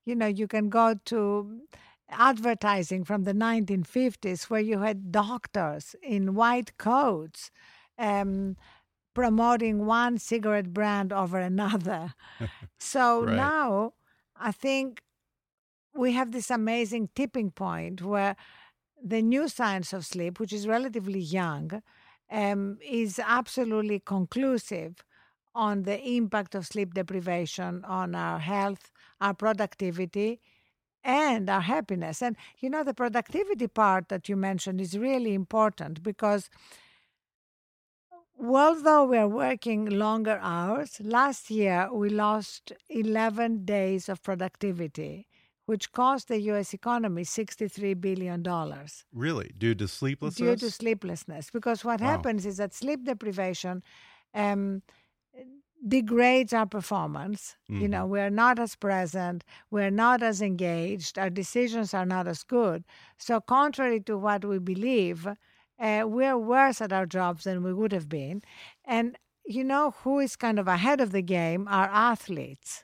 you 0.05 0.13
know, 0.13 0.27
you 0.27 0.47
can 0.47 0.67
go 0.67 0.95
to 1.05 1.61
advertising 2.09 3.03
from 3.03 3.23
the 3.23 3.33
1950s 3.33 4.49
where 4.49 4.61
you 4.61 4.79
had 4.79 5.11
doctors 5.11 5.95
in 6.01 6.35
white 6.35 6.77
coats 6.77 7.51
um, 7.97 8.55
promoting 9.13 9.85
one 9.85 10.17
cigarette 10.17 10.73
brand 10.73 11.11
over 11.13 11.39
another. 11.39 12.13
so 12.79 13.25
Right. 13.25 13.25
now 13.25 13.93
I 14.35 14.51
think 14.51 15.01
we 15.93 16.13
have 16.13 16.31
this 16.31 16.49
amazing 16.51 17.09
tipping 17.15 17.51
point 17.51 18.01
where 18.01 18.35
the 19.03 19.21
new 19.21 19.47
science 19.47 19.93
of 19.93 20.05
sleep, 20.05 20.39
which 20.39 20.53
is 20.53 20.67
relatively 20.67 21.19
young, 21.19 21.81
um, 22.31 22.77
is 22.83 23.19
absolutely 23.19 23.99
conclusive 23.99 25.03
on 25.55 25.83
the 25.83 25.99
impact 26.01 26.55
of 26.55 26.67
sleep 26.67 26.93
deprivation 26.93 27.83
on 27.85 28.15
our 28.15 28.39
health, 28.39 28.91
our 29.21 29.33
productivity, 29.33 30.41
and 31.07 31.49
our 31.49 31.61
happiness. 31.61 32.21
And 32.21 32.35
you 32.59 32.69
know, 32.69 32.83
the 32.83 32.93
productivity 32.93 33.67
part 33.67 34.09
that 34.09 34.29
you 34.29 34.35
mentioned 34.35 34.81
is 34.81 34.97
really 34.97 35.33
important 35.33 36.03
because 36.03 36.49
although 38.39 39.05
we're 39.05 39.27
working 39.27 39.89
longer 39.89 40.39
hours, 40.41 40.99
last 41.01 41.49
year 41.49 41.89
we 41.93 42.09
lost 42.09 42.71
11 42.89 43.65
days 43.65 44.09
of 44.09 44.21
productivity, 44.21 45.27
which 45.65 45.91
cost 45.91 46.27
the 46.27 46.39
US 46.41 46.73
economy 46.73 47.23
$63 47.23 47.93
billion 47.95 48.43
Really? 49.13 49.51
Due 49.57 49.75
to 49.75 49.87
sleeplessness? 49.87 50.37
due 50.39 50.55
to 50.55 50.71
sleeplessness. 50.71 51.49
Because 51.51 51.83
what 51.85 52.01
Wow. 52.01 52.07
happens 52.09 52.45
is 52.45 52.57
that 52.57 52.73
sleep 52.73 53.03
deprivation 53.05 53.83
um, 54.33 54.83
degrades 55.85 56.53
our 56.53 56.65
performance. 56.65 57.55
You 57.81 57.87
know, 57.87 58.05
we're 58.05 58.29
not 58.29 58.59
as 58.59 58.75
present, 58.75 59.43
we're 59.69 59.91
not 59.91 60.23
as 60.23 60.41
engaged, 60.41 61.17
our 61.19 61.29
decisions 61.29 61.93
are 61.93 62.05
not 62.05 62.27
as 62.27 62.43
good. 62.43 62.83
So, 63.17 63.39
contrary 63.41 63.99
to 64.01 64.17
what 64.17 64.45
we 64.45 64.59
believe, 64.59 65.27
uh, 65.79 66.03
we're 66.07 66.37
worse 66.37 66.81
at 66.81 66.91
our 66.93 67.05
jobs 67.05 67.43
than 67.43 67.63
we 67.63 67.73
would 67.73 67.91
have 67.91 68.09
been. 68.09 68.41
And 68.85 69.17
you 69.45 69.63
know 69.63 69.91
who 70.03 70.19
is 70.19 70.35
kind 70.35 70.59
of 70.59 70.67
ahead 70.67 70.99
of 71.01 71.11
the 71.11 71.21
game? 71.21 71.67
Our 71.67 71.87
athletes. 71.87 72.83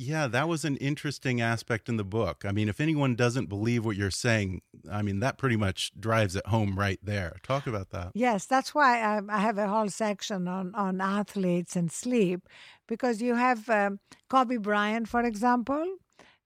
Yeah, 0.00 0.28
that 0.28 0.46
was 0.48 0.64
an 0.64 0.76
interesting 0.76 1.40
aspect 1.40 1.88
in 1.88 1.96
the 1.96 2.04
book. 2.04 2.44
I 2.44 2.52
mean, 2.52 2.68
if 2.68 2.80
anyone 2.80 3.16
doesn't 3.16 3.46
believe 3.46 3.84
what 3.84 3.96
you're 3.96 4.12
saying, 4.12 4.62
I 4.88 5.02
mean, 5.02 5.18
that 5.18 5.38
pretty 5.38 5.56
much 5.56 5.90
drives 5.98 6.36
it 6.36 6.46
home 6.46 6.78
right 6.78 7.00
there. 7.02 7.34
Talk 7.42 7.66
about 7.66 7.90
that. 7.90 8.12
Yes, 8.14 8.46
that's 8.46 8.72
why 8.76 9.00
I, 9.00 9.20
I 9.28 9.40
have 9.40 9.58
a 9.58 9.66
whole 9.66 9.88
section 9.88 10.46
on, 10.46 10.72
on 10.76 11.00
athletes 11.00 11.74
and 11.74 11.90
sleep, 11.90 12.48
because 12.86 13.20
you 13.20 13.34
have 13.34 13.68
um, 13.68 13.98
Kobe 14.30 14.58
Bryant, 14.58 15.08
for 15.08 15.22
example, 15.22 15.96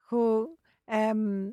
who 0.08 0.56
um, 0.88 1.52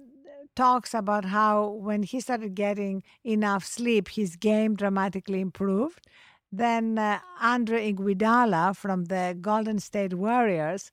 talks 0.56 0.94
about 0.94 1.25
how 1.25 1.68
when 1.68 2.03
he 2.03 2.22
started 2.22 2.56
getting 2.56 3.03
enough 3.25 3.65
sleep, 3.65 4.08
his 4.08 4.38
game 4.38 4.74
dramatically 4.74 5.41
improved. 5.41 6.08
Then 6.51 6.98
uh, 6.98 7.20
Andre 7.41 7.91
Iguodala 7.91 8.75
from 8.75 9.06
the 9.06 9.38
Golden 9.39 9.79
State 9.79 10.13
Warriors 10.13 10.91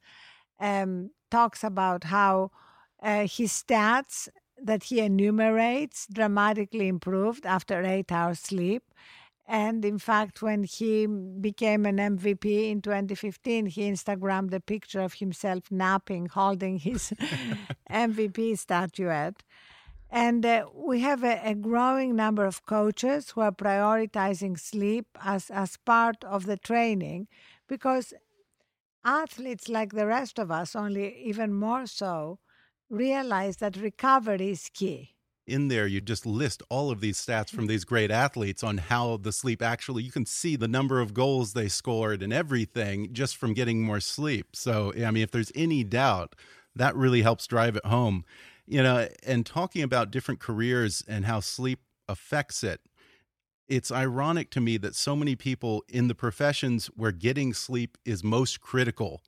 um, 0.60 1.10
talks 1.30 1.64
about 1.64 2.04
how 2.04 2.50
uh, 3.02 3.26
his 3.26 3.52
stats 3.52 4.28
that 4.62 4.84
he 4.84 5.00
enumerates 5.00 6.06
dramatically 6.12 6.88
improved 6.88 7.44
after 7.44 7.82
eight 7.82 8.10
hours 8.10 8.40
sleep. 8.40 8.82
And 9.48 9.84
in 9.84 9.98
fact, 9.98 10.42
when 10.42 10.64
he 10.64 11.06
became 11.06 11.86
an 11.86 11.98
MVP 11.98 12.70
in 12.70 12.82
2015, 12.82 13.66
he 13.66 13.82
Instagrammed 13.82 14.52
a 14.52 14.60
picture 14.60 15.00
of 15.00 15.14
himself 15.14 15.70
napping, 15.70 16.26
holding 16.26 16.78
his 16.78 17.12
MVP 17.90 18.58
statuette. 18.58 19.44
And 20.10 20.44
uh, 20.44 20.66
we 20.74 21.00
have 21.00 21.22
a, 21.22 21.40
a 21.44 21.54
growing 21.54 22.16
number 22.16 22.44
of 22.44 22.64
coaches 22.66 23.30
who 23.30 23.40
are 23.40 23.52
prioritizing 23.52 24.58
sleep 24.58 25.06
as, 25.22 25.50
as 25.50 25.76
part 25.76 26.24
of 26.24 26.46
the 26.46 26.56
training 26.56 27.28
because 27.68 28.14
athletes, 29.06 29.68
like 29.68 29.92
the 29.92 30.06
rest 30.06 30.38
of 30.38 30.50
us, 30.50 30.76
only 30.76 31.16
even 31.24 31.54
more 31.54 31.86
so, 31.86 32.40
realize 32.90 33.58
that 33.58 33.76
recovery 33.76 34.50
is 34.50 34.68
key. 34.74 35.12
In 35.46 35.68
there, 35.68 35.86
you 35.86 36.00
just 36.00 36.26
list 36.26 36.64
all 36.68 36.90
of 36.90 37.00
these 37.00 37.24
stats 37.24 37.50
from 37.50 37.66
mm. 37.66 37.68
these 37.68 37.84
great 37.84 38.10
athletes 38.10 38.64
on 38.64 38.78
how 38.78 39.16
the 39.16 39.30
sleep 39.30 39.62
actually, 39.62 40.02
you 40.02 40.10
can 40.10 40.26
see 40.26 40.56
the 40.56 40.66
number 40.66 41.00
of 41.00 41.14
goals 41.14 41.52
they 41.52 41.68
scored 41.68 42.20
and 42.20 42.32
everything 42.32 43.12
just 43.12 43.36
from 43.36 43.54
getting 43.54 43.80
more 43.80 44.00
sleep. 44.00 44.56
So, 44.56 44.92
I 44.96 45.12
mean, 45.12 45.22
if 45.22 45.30
there's 45.30 45.52
any 45.54 45.84
doubt, 45.84 46.34
that 46.74 46.96
really 46.96 47.22
helps 47.22 47.46
drive 47.46 47.76
it 47.76 47.86
home. 47.86 48.24
You 48.66 48.82
know, 48.82 49.08
and 49.22 49.46
talking 49.46 49.84
about 49.84 50.10
different 50.10 50.40
careers 50.40 51.04
and 51.06 51.24
how 51.24 51.38
sleep 51.38 51.78
affects 52.08 52.64
it, 52.64 52.80
it's 53.68 53.90
ironic 53.90 54.50
to 54.50 54.60
me 54.60 54.76
that 54.78 54.94
so 54.94 55.16
many 55.16 55.36
people 55.36 55.84
in 55.88 56.08
the 56.08 56.14
professions 56.14 56.86
where 56.94 57.12
getting 57.12 57.52
sleep 57.52 57.98
is 58.04 58.22
most 58.22 58.60
critical 58.60 59.22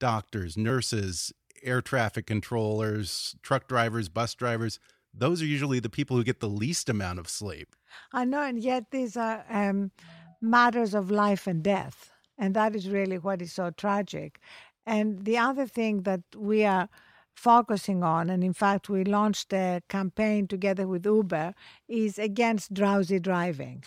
doctors, 0.00 0.56
nurses, 0.56 1.32
air 1.62 1.80
traffic 1.80 2.26
controllers, 2.26 3.36
truck 3.42 3.68
drivers, 3.68 4.08
bus 4.08 4.34
drivers 4.34 4.78
those 5.16 5.40
are 5.40 5.46
usually 5.46 5.80
the 5.80 5.88
people 5.88 6.16
who 6.16 6.24
get 6.24 6.40
the 6.40 6.48
least 6.48 6.88
amount 6.88 7.18
of 7.18 7.28
sleep. 7.28 7.76
I 8.12 8.24
know, 8.24 8.42
and 8.42 8.62
yet 8.62 8.90
these 8.90 9.16
are 9.16 9.44
um, 9.48 9.92
matters 10.40 10.94
of 10.94 11.10
life 11.10 11.46
and 11.46 11.62
death. 11.62 12.10
And 12.36 12.54
that 12.54 12.74
is 12.74 12.88
really 12.88 13.18
what 13.18 13.40
is 13.40 13.52
so 13.52 13.70
tragic. 13.70 14.40
And 14.86 15.24
the 15.24 15.38
other 15.38 15.66
thing 15.66 16.02
that 16.02 16.22
we 16.36 16.64
are 16.64 16.88
focusing 17.34 18.02
on, 18.02 18.30
and 18.30 18.42
in 18.42 18.52
fact, 18.52 18.88
we 18.88 19.04
launched 19.04 19.52
a 19.52 19.82
campaign 19.88 20.46
together 20.46 20.86
with 20.86 21.04
Uber, 21.04 21.54
is 21.88 22.18
against 22.18 22.72
drowsy 22.72 23.18
driving. 23.18 23.84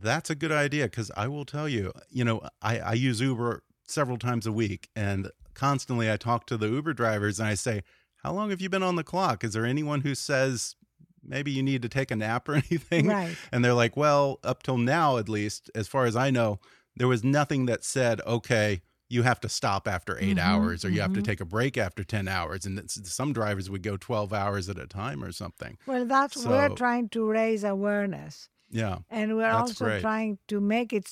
That's 0.00 0.30
a 0.30 0.34
good 0.34 0.52
idea 0.52 0.84
because 0.84 1.10
I 1.16 1.28
will 1.28 1.44
tell 1.44 1.68
you, 1.68 1.92
you 2.10 2.24
know, 2.24 2.42
I, 2.62 2.78
I 2.78 2.92
use 2.92 3.20
Uber 3.20 3.62
several 3.86 4.18
times 4.18 4.46
a 4.46 4.52
week 4.52 4.88
and 4.94 5.30
constantly 5.54 6.10
I 6.10 6.16
talk 6.16 6.46
to 6.46 6.56
the 6.56 6.68
Uber 6.68 6.92
drivers 6.94 7.40
and 7.40 7.48
I 7.48 7.54
say, 7.54 7.82
How 8.22 8.32
long 8.32 8.50
have 8.50 8.60
you 8.60 8.68
been 8.68 8.82
on 8.82 8.96
the 8.96 9.04
clock? 9.04 9.42
Is 9.42 9.54
there 9.54 9.66
anyone 9.66 10.02
who 10.02 10.14
says 10.14 10.76
maybe 11.22 11.50
you 11.50 11.62
need 11.62 11.82
to 11.82 11.88
take 11.88 12.10
a 12.10 12.16
nap 12.16 12.48
or 12.48 12.54
anything? 12.70 13.08
Right. 13.08 13.36
And 13.50 13.64
they're 13.64 13.74
like, 13.74 13.96
Well, 13.96 14.38
up 14.44 14.62
till 14.62 14.78
now, 14.78 15.16
at 15.16 15.28
least, 15.28 15.70
as 15.74 15.88
far 15.88 16.06
as 16.06 16.14
I 16.14 16.30
know, 16.30 16.60
there 16.96 17.08
was 17.08 17.24
nothing 17.24 17.66
that 17.66 17.84
said, 17.84 18.20
Okay, 18.22 18.82
you 19.08 19.22
have 19.22 19.40
to 19.40 19.48
stop 19.48 19.88
after 19.88 20.18
8 20.18 20.38
Mhm, 20.38 20.38
hours 20.38 20.84
or 20.84 20.90
you 20.90 21.00
have 21.00 21.12
to 21.14 21.20
mhm. 21.20 21.24
take 21.24 21.40
a 21.40 21.44
break 21.46 21.76
after 21.78 22.04
10 22.04 22.28
hours. 22.28 22.66
And 22.66 22.90
some 22.90 23.32
drivers 23.32 23.70
would 23.70 23.82
go 23.82 23.96
12 23.96 24.32
hours 24.32 24.68
at 24.68 24.78
a 24.78 24.86
time 24.86 25.24
or 25.24 25.32
something. 25.32 25.78
Well, 25.86 26.04
that's 26.06 26.36
we're 26.36 26.68
trying 26.70 27.08
to 27.10 27.28
raise 27.28 27.64
awareness. 27.64 28.48
Yeah. 28.70 28.98
And 29.10 29.36
we're 29.36 29.50
also 29.52 29.84
great. 29.84 30.00
trying 30.00 30.38
to 30.48 30.60
make 30.60 30.92
it 30.92 31.08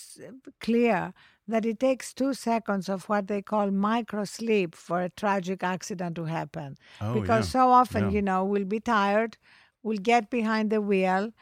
clear 0.61 1.15
that 1.49 1.65
it 1.65 1.81
takes 1.81 2.13
two 2.15 2.35
seconds 2.35 2.89
of 2.89 3.09
what 3.09 3.29
they 3.29 3.43
call 3.43 3.71
micro 3.71 4.25
sleep 4.25 4.75
for 4.75 5.03
a 5.03 5.11
tragic 5.11 5.63
accident 5.63 6.17
to 6.17 6.25
happen. 6.25 6.77
Oh, 7.01 7.21
because 7.21 7.47
yeah. 7.47 7.51
so 7.51 7.71
often, 7.71 8.11
Yeah. 8.11 8.11
you 8.11 8.23
know, 8.23 8.45
we'll 8.45 8.65
be 8.67 8.81
tired, 8.81 9.39
we'll 9.83 9.99
get 9.99 10.31
behind 10.31 10.71
the 10.71 10.81
wheel 10.83 11.33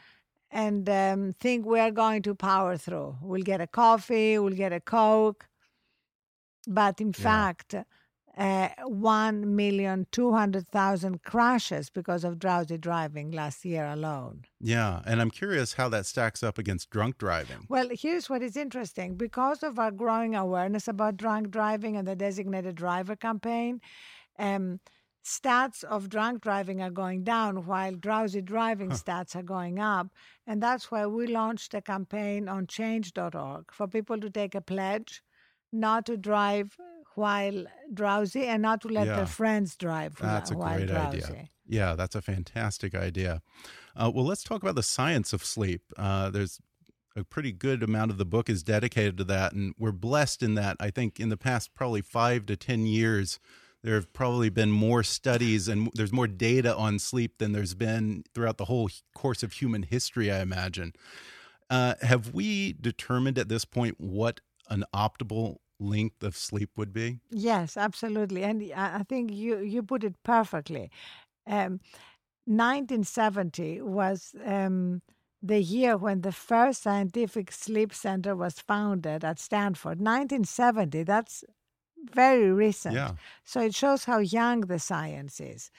and 0.51 0.89
um, 0.89 1.33
think 1.33 1.65
we're 1.65 1.91
going 1.91 2.21
to 2.23 2.35
power 2.35 2.77
through. 2.77 3.17
We'll 3.21 3.43
get 3.43 3.61
a 3.61 3.67
coffee, 3.67 4.39
we'll 4.39 4.53
get 4.55 4.73
a 4.73 4.79
Coke. 4.81 5.49
But 6.67 7.01
in 7.01 7.13
Yeah. 7.17 7.21
fact, 7.21 7.75
uh, 8.37 8.69
1,200,000 8.83 11.23
crashes 11.23 11.89
because 11.89 12.23
of 12.23 12.39
drowsy 12.39 12.77
driving 12.77 13.31
last 13.31 13.65
year 13.65 13.85
alone. 13.85 14.43
Yeah, 14.59 15.01
and 15.05 15.21
I'm 15.21 15.31
curious 15.31 15.73
how 15.73 15.89
that 15.89 16.05
stacks 16.05 16.43
up 16.43 16.57
against 16.57 16.89
drunk 16.89 17.17
driving. 17.17 17.65
Well, 17.69 17.89
here's 17.91 18.29
what 18.29 18.41
is 18.43 18.57
interesting. 18.57 19.15
Because 19.15 19.63
of 19.63 19.79
our 19.79 19.91
growing 19.91 20.35
awareness 20.35 20.87
about 20.87 21.17
drunk 21.17 21.51
driving 21.51 21.95
and 21.97 22.07
the 22.07 22.15
designated 22.15 22.75
driver 22.75 23.15
campaign, 23.15 23.81
um, 24.39 24.79
stats 25.25 25.83
of 25.83 26.09
drunk 26.09 26.41
driving 26.41 26.81
are 26.81 26.91
going 26.91 27.23
down 27.23 27.65
while 27.65 27.95
drowsy 27.95 28.41
driving 28.41 28.91
stats 28.91 29.35
are 29.35 29.43
going 29.43 29.79
up. 29.79 30.07
And 30.47 30.61
that's 30.61 30.91
why 30.91 31.05
we 31.07 31.27
launched 31.27 31.73
a 31.73 31.81
campaign 31.81 32.47
on 32.47 32.67
change.org 32.67 33.71
for 33.73 33.87
people 33.87 34.19
to 34.19 34.29
take 34.29 34.55
a 34.55 34.61
pledge 34.61 35.23
not 35.71 36.05
to 36.05 36.17
drive 36.17 36.75
while 37.15 37.65
drowsy 37.93 38.45
and 38.45 38.61
not 38.61 38.81
to 38.81 38.87
let 38.89 39.07
Yeah. 39.07 39.15
their 39.17 39.25
friends 39.25 39.75
drive 39.75 40.19
while, 40.19 40.31
That's 40.33 40.51
a 40.51 40.57
while 40.57 40.77
great 40.77 40.89
drowsy. 40.89 41.23
idea. 41.23 41.49
Yeah, 41.67 41.95
that's 41.95 42.15
a 42.15 42.21
fantastic 42.21 42.93
idea. 42.93 43.41
Uh, 43.95 44.11
well, 44.13 44.25
let's 44.25 44.43
talk 44.43 44.61
about 44.61 44.75
the 44.75 44.83
science 44.83 45.31
of 45.33 45.43
sleep. 45.43 45.81
Uh, 45.97 46.29
there's 46.29 46.59
a 47.15 47.23
pretty 47.23 47.53
good 47.53 47.81
amount 47.81 48.11
of 48.11 48.17
the 48.17 48.25
book 48.25 48.49
is 48.49 48.61
dedicated 48.61 49.17
to 49.17 49.23
that, 49.23 49.53
and 49.53 49.73
we're 49.77 49.93
blessed 49.93 50.43
in 50.43 50.55
that. 50.55 50.75
I 50.79 50.91
think 50.91 51.19
in 51.19 51.29
the 51.29 51.37
past 51.37 51.73
probably 51.73 52.01
five 52.01 52.45
to 52.47 52.57
ten 52.57 52.85
years, 52.85 53.39
there 53.83 53.95
have 53.95 54.11
probably 54.11 54.49
been 54.49 54.71
more 54.71 55.01
studies 55.03 55.67
and 55.67 55.89
there's 55.93 56.11
more 56.11 56.27
data 56.27 56.75
on 56.75 56.99
sleep 56.99 57.37
than 57.37 57.51
there's 57.53 57.75
been 57.75 58.23
throughout 58.33 58.57
the 58.57 58.65
whole 58.65 58.89
course 59.15 59.43
of 59.43 59.53
human 59.53 59.83
history. 59.83 60.29
I 60.31 60.41
imagine. 60.41 60.91
Uh, 61.69 61.93
have 62.01 62.33
we 62.33 62.73
determined 62.73 63.37
at 63.39 63.47
this 63.47 63.63
point 63.63 63.95
what 63.99 64.41
an 64.69 64.83
optimal 64.93 65.57
length 65.79 66.23
of 66.23 66.35
sleep 66.35 66.71
would 66.77 66.93
be? 66.93 67.19
Yes, 67.29 67.77
absolutely. 67.77 68.43
And 68.43 68.71
I 68.75 68.99
I 68.99 69.03
think 69.03 69.31
you, 69.31 69.59
you 69.59 69.83
put 69.83 70.03
it 70.03 70.15
perfectly. 70.23 70.91
Um, 71.47 71.79
1970 72.45 73.81
was 73.81 74.35
um, 74.43 75.01
the 75.41 75.61
year 75.61 75.97
when 75.97 76.21
the 76.21 76.31
first 76.31 76.83
scientific 76.83 77.51
sleep 77.51 77.93
center 77.93 78.35
was 78.35 78.59
founded 78.59 79.23
at 79.23 79.39
Stanford, 79.39 79.99
1970. 80.01 81.03
That's 81.03 81.43
very 81.97 82.51
recent. 82.51 82.95
Yeah. 82.95 83.15
So 83.43 83.61
it 83.61 83.75
shows 83.75 84.05
how 84.05 84.19
young 84.19 84.61
the 84.61 84.79
science 84.79 85.39
is. 85.39 85.71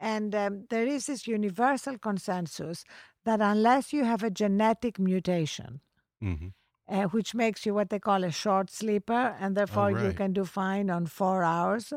And 0.00 0.34
um, 0.34 0.66
there 0.70 0.86
is 0.86 1.06
this 1.06 1.26
universal 1.26 1.98
consensus 1.98 2.84
that 3.24 3.40
unless 3.40 3.92
you 3.92 4.04
have 4.04 4.22
a 4.24 4.30
genetic 4.30 4.98
mutation, 4.98 5.80
hmm 6.20 6.54
uh, 6.92 7.04
which 7.04 7.34
makes 7.34 7.64
you 7.64 7.72
what 7.74 7.88
they 7.90 7.98
call 7.98 8.22
a 8.22 8.30
short 8.30 8.70
sleeper, 8.70 9.36
and 9.40 9.56
therefore 9.56 9.90
you 9.90 10.12
can 10.12 10.32
do 10.32 10.44
fine 10.44 10.90
on 10.90 11.06
four 11.06 11.42
hours. 11.42 11.92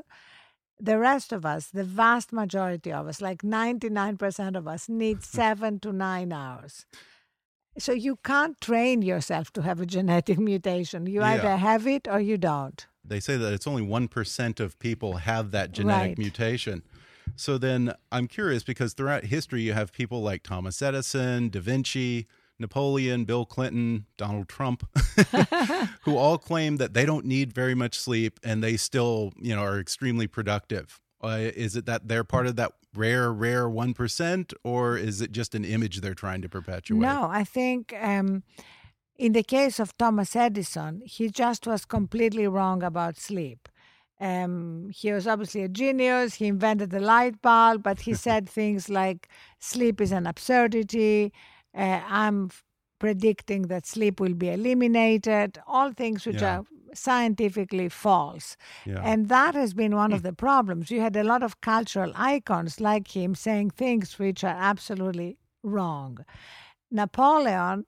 The 0.80 0.98
rest 0.98 1.32
of 1.32 1.46
us, 1.46 1.68
the 1.68 1.84
vast 1.84 2.32
majority 2.34 2.92
of 2.92 3.08
us, 3.08 3.22
like 3.22 3.42
99% 3.44 4.56
of 4.58 4.68
us, 4.68 4.90
need 4.90 5.24
seven 5.40 5.80
to 5.82 5.92
nine 5.92 6.32
hours. 6.32 6.86
So 7.78 7.92
you 7.92 8.18
can't 8.24 8.60
train 8.62 9.02
yourself 9.02 9.52
to 9.54 9.62
have 9.62 9.82
a 9.82 9.86
genetic 9.86 10.40
mutation. 10.52 11.06
You 11.08 11.22
Yeah. 11.22 11.34
either 11.34 11.58
have 11.58 11.86
it 11.88 12.08
or 12.08 12.20
you 12.20 12.38
don't. 12.38 12.86
They 13.08 13.20
say 13.20 13.38
that 13.38 13.54
it's 13.54 13.68
only 13.68 13.84
1% 13.84 14.60
of 14.60 14.80
people 14.80 15.18
have 15.18 15.52
that 15.52 15.72
genetic 15.72 16.10
Right. 16.10 16.18
mutation. 16.18 16.82
So 17.36 17.58
then 17.58 17.94
I'm 18.12 18.28
curious 18.28 18.64
because 18.64 18.94
throughout 18.94 19.26
history, 19.26 19.62
you 19.62 19.74
have 19.74 19.92
people 19.92 20.22
like 20.22 20.42
Thomas 20.42 20.82
Edison, 20.82 21.50
Da 21.50 21.60
Vinci, 21.60 22.28
Napoleon, 22.60 23.26
Bill 23.26 23.46
Clinton, 23.46 24.06
Donald 24.18 24.48
Trump, 24.48 24.88
who 26.04 26.18
all 26.18 26.38
claim 26.38 26.78
that 26.78 26.94
they 26.94 27.06
don't 27.06 27.26
need 27.26 27.54
very 27.54 27.76
much 27.76 28.00
sleep 28.00 28.40
and 28.44 28.64
they 28.64 28.78
still, 28.78 29.34
you 29.40 29.56
know, 29.56 29.62
are 29.62 29.80
extremely 29.80 30.28
productive. 30.28 31.00
Uh, 31.24 31.50
is 31.56 31.76
it 31.76 31.86
that 31.86 32.08
they're 32.08 32.24
part 32.24 32.48
of 32.48 32.56
that 32.56 32.74
rare, 32.96 33.32
rare 33.32 33.68
1%, 33.68 34.54
or 34.64 34.98
is 34.98 35.22
it 35.22 35.32
just 35.32 35.56
an 35.56 35.66
image 35.66 36.02
they're 36.02 36.14
trying 36.14 36.42
to 36.42 36.50
perpetuate? 36.50 37.00
No, 37.00 37.28
I 37.32 37.44
think 37.44 37.94
um, 38.00 38.44
in 39.18 39.34
the 39.34 39.44
case 39.44 39.80
of 39.80 39.98
Thomas 39.98 40.36
Edison, 40.36 41.02
he 41.06 41.30
just 41.30 41.68
was 41.68 41.86
completely 41.86 42.48
wrong 42.48 42.84
about 42.84 43.18
sleep. 43.18 43.70
Um, 44.20 44.90
he 44.94 45.12
was 45.12 45.28
obviously 45.28 45.64
a 45.64 45.68
genius. 45.68 46.36
He 46.36 46.48
invented 46.48 46.90
the 46.90 47.00
light 47.00 47.42
bulb, 47.42 47.84
but 47.84 48.02
he 48.02 48.14
said 48.26 48.50
things 48.50 48.90
like 48.90 49.28
sleep 49.60 50.00
is 50.00 50.12
an 50.12 50.28
absurdity. 50.28 51.34
Uh, 51.76 52.02
I'm 52.08 52.50
predicting 53.00 53.64
that 53.64 53.86
sleep 53.86 54.20
will 54.20 54.34
be 54.34 54.50
eliminated. 54.50 55.60
All 55.68 55.92
things 55.92 56.26
which 56.26 56.42
Yeah. 56.42 56.60
are 56.60 56.64
scientifically 56.94 57.90
false. 57.90 58.56
Yeah. 58.86 59.02
And 59.04 59.28
that 59.30 59.54
has 59.56 59.74
been 59.74 59.96
one 59.96 60.14
of 60.14 60.24
the 60.24 60.34
problems. 60.34 60.90
You 60.90 61.02
had 61.02 61.16
a 61.18 61.24
lot 61.24 61.44
of 61.44 61.60
cultural 61.62 62.12
icons 62.16 62.80
like 62.80 63.10
him 63.10 63.36
saying 63.36 63.72
things 63.72 64.18
which 64.18 64.44
are 64.44 64.58
absolutely 64.58 65.38
wrong. 65.64 66.20
Napoleon 66.90 67.86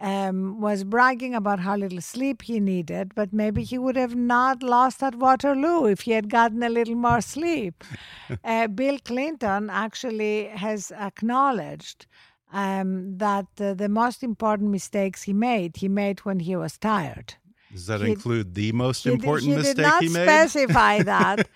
um, 0.00 0.60
was 0.60 0.84
bragging 0.84 1.34
about 1.34 1.60
how 1.60 1.76
little 1.76 2.00
sleep 2.00 2.42
he 2.42 2.60
needed, 2.60 3.14
but 3.14 3.32
maybe 3.32 3.62
he 3.62 3.78
would 3.78 3.96
have 3.96 4.14
not 4.14 4.62
lost 4.62 5.02
at 5.02 5.14
Waterloo 5.14 5.86
if 5.86 6.02
he 6.02 6.10
had 6.10 6.28
gotten 6.28 6.62
a 6.62 6.68
little 6.68 6.96
more 6.96 7.20
sleep. 7.20 7.82
uh, 8.44 8.66
Bill 8.66 8.98
Clinton 9.04 9.70
actually 9.70 10.48
has 10.48 10.92
acknowledged 10.92 12.06
um, 12.54 13.18
that 13.18 13.46
uh, 13.60 13.74
the 13.74 13.88
most 13.88 14.22
important 14.22 14.70
mistakes 14.70 15.18
he 15.28 15.32
made, 15.34 15.70
he 15.82 15.88
made 15.88 16.20
when 16.20 16.38
he 16.40 16.54
was 16.56 16.78
tired. 16.78 17.34
Does 17.72 17.86
that 17.86 18.00
he- 18.00 18.12
include 18.12 18.54
the 18.54 18.70
most 18.72 19.02
He 19.04 19.10
did- 19.10 19.14
important 19.20 19.50
he 19.50 19.56
mistake 19.56 19.76
did 19.76 19.82
not 19.82 20.02
he 20.04 20.08
made? 20.08 20.26
specify 20.28 21.02
that, 21.14 21.48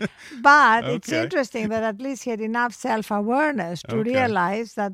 but 0.42 0.84
it's 0.94 1.12
interesting 1.12 1.68
that 1.68 1.84
at 1.84 2.00
least 2.00 2.24
he 2.24 2.30
had 2.30 2.40
enough 2.40 2.74
self-awareness 2.74 3.82
to 3.88 3.96
Okay. 3.98 4.10
realize 4.14 4.74
that 4.74 4.92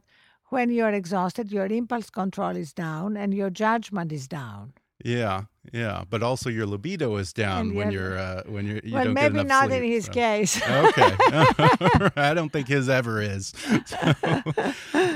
when 0.50 0.70
you're 0.70 0.90
exhausted, 1.02 1.50
your 1.50 1.66
impulse 1.66 2.11
control 2.11 2.55
is 2.64 2.72
down 2.74 3.16
and 3.16 3.33
your 3.35 3.50
judgment 3.50 4.12
is 4.12 4.29
down. 4.29 4.74
Yeah, 5.05 5.44
yeah, 5.72 6.05
but 6.09 6.22
also 6.22 6.50
your 6.50 6.66
libido 6.66 7.16
is 7.16 7.33
down 7.33 7.68
And 7.68 7.74
when 7.74 7.90
your- 7.90 8.11
you're 8.11 8.18
uh, 8.18 8.42
when 8.46 8.66
you're 8.66 8.81
you 8.85 8.94
well, 8.94 9.05
don't 9.05 9.14
maybe 9.14 9.35
get 9.37 9.46
enough 9.46 9.68
not 9.68 9.72
in 9.72 9.79
sleep, 9.81 9.92
his 9.92 10.05
so. 10.07 10.12
case. 10.12 10.57
okay, 10.68 11.16
I 12.16 12.33
don't 12.35 12.50
think 12.53 12.68
his 12.68 12.88
ever 12.88 13.20
is. 13.22 13.53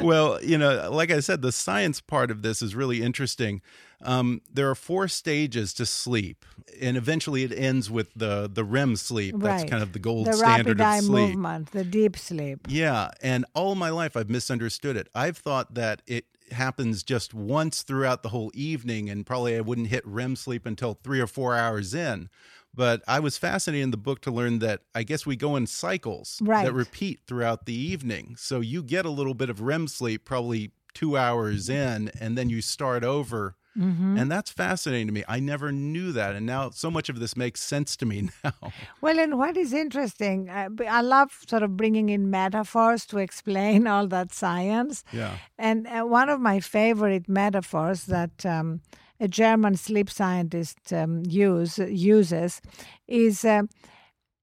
well, 0.00 0.42
you 0.42 0.58
know, 0.58 0.90
like 0.90 1.10
I 1.10 1.20
said, 1.20 1.42
the 1.42 1.52
science 1.52 2.00
part 2.00 2.30
of 2.30 2.42
this 2.42 2.62
is 2.62 2.74
really 2.74 3.02
interesting. 3.02 3.60
Um, 4.02 4.42
there 4.52 4.70
are 4.70 4.76
four 4.76 5.08
stages 5.08 5.74
to 5.74 5.84
sleep, 5.84 6.44
and 6.80 6.96
eventually 6.96 7.42
it 7.42 7.52
ends 7.52 7.90
with 7.90 8.14
the 8.14 8.48
the 8.52 8.62
REM 8.64 8.94
sleep. 8.96 9.34
That's 9.38 9.62
Right. 9.62 9.70
kind 9.70 9.82
of 9.82 9.92
the 9.92 9.98
gold 9.98 10.26
the 10.26 10.34
standard 10.34 10.78
rapid 10.78 10.98
of 11.00 11.04
sleep. 11.04 11.28
movement, 11.30 11.72
the 11.72 11.84
deep 11.84 12.16
sleep. 12.16 12.60
Yeah, 12.68 13.10
and 13.22 13.44
all 13.54 13.74
my 13.74 13.90
life 13.90 14.16
I've 14.16 14.30
misunderstood 14.30 14.96
it. 14.96 15.08
I've 15.14 15.36
thought 15.36 15.74
that 15.74 16.02
it 16.06 16.26
happens 16.52 17.02
just 17.02 17.34
once 17.34 17.82
throughout 17.82 18.22
the 18.22 18.28
whole 18.30 18.50
evening, 18.54 19.08
and 19.10 19.24
probably 19.26 19.56
I 19.56 19.60
wouldn't 19.60 19.88
hit 19.88 20.06
REM 20.06 20.36
sleep 20.36 20.66
until 20.66 20.94
three 21.02 21.20
or 21.20 21.26
four 21.26 21.54
hours 21.54 21.94
in. 21.94 22.28
But 22.74 23.02
I 23.08 23.18
was 23.20 23.38
fascinated 23.38 23.84
in 23.84 23.90
the 23.90 23.96
book 23.96 24.20
to 24.22 24.30
learn 24.30 24.58
that 24.60 24.82
I 24.94 25.02
guess 25.02 25.24
we 25.26 25.36
go 25.36 25.56
in 25.56 25.66
cycles 25.66 26.38
Right. 26.42 26.64
that 26.64 26.72
repeat 26.72 27.20
throughout 27.26 27.66
the 27.66 27.74
evening. 27.74 28.36
So 28.38 28.60
you 28.60 28.82
get 28.82 29.04
a 29.06 29.10
little 29.10 29.34
bit 29.34 29.50
of 29.50 29.60
REM 29.60 29.88
sleep 29.88 30.24
probably 30.24 30.72
two 30.94 31.16
hours 31.16 31.68
in, 31.68 32.10
and 32.20 32.36
then 32.36 32.48
you 32.50 32.60
start 32.62 33.04
over. 33.04 33.56
Mm-hmm. 33.76 34.18
And 34.18 34.30
that's 34.30 34.50
fascinating 34.50 35.06
to 35.08 35.12
me. 35.12 35.24
I 35.28 35.40
never 35.40 35.70
knew 35.70 36.12
that. 36.12 36.34
And 36.34 36.46
now 36.46 36.70
so 36.70 36.90
much 36.90 37.08
of 37.08 37.20
this 37.20 37.36
makes 37.36 37.60
sense 37.60 37.96
to 37.96 38.06
me 38.06 38.28
now. 38.44 38.72
Well, 39.00 39.18
and 39.18 39.38
what 39.38 39.56
is 39.56 39.72
interesting, 39.72 40.50
I, 40.50 40.68
b- 40.68 40.86
I 40.86 41.00
love 41.00 41.30
sort 41.46 41.62
of 41.62 41.76
bringing 41.76 42.08
in 42.08 42.30
metaphors 42.30 43.06
to 43.06 43.18
explain 43.18 43.86
all 43.92 44.06
that 44.08 44.32
science. 44.32 45.04
Yeah. 45.12 45.36
And 45.58 45.86
uh, 45.86 46.04
one 46.04 46.28
of 46.28 46.40
my 46.40 46.60
favorite 46.60 47.28
metaphors 47.28 48.04
that 48.06 48.44
um, 48.44 48.80
a 49.20 49.28
German 49.28 49.76
sleep 49.76 50.10
scientist 50.10 50.92
um, 50.92 51.22
use, 51.26 51.78
uses 51.78 52.60
is 53.06 53.44
uh, 53.44 53.62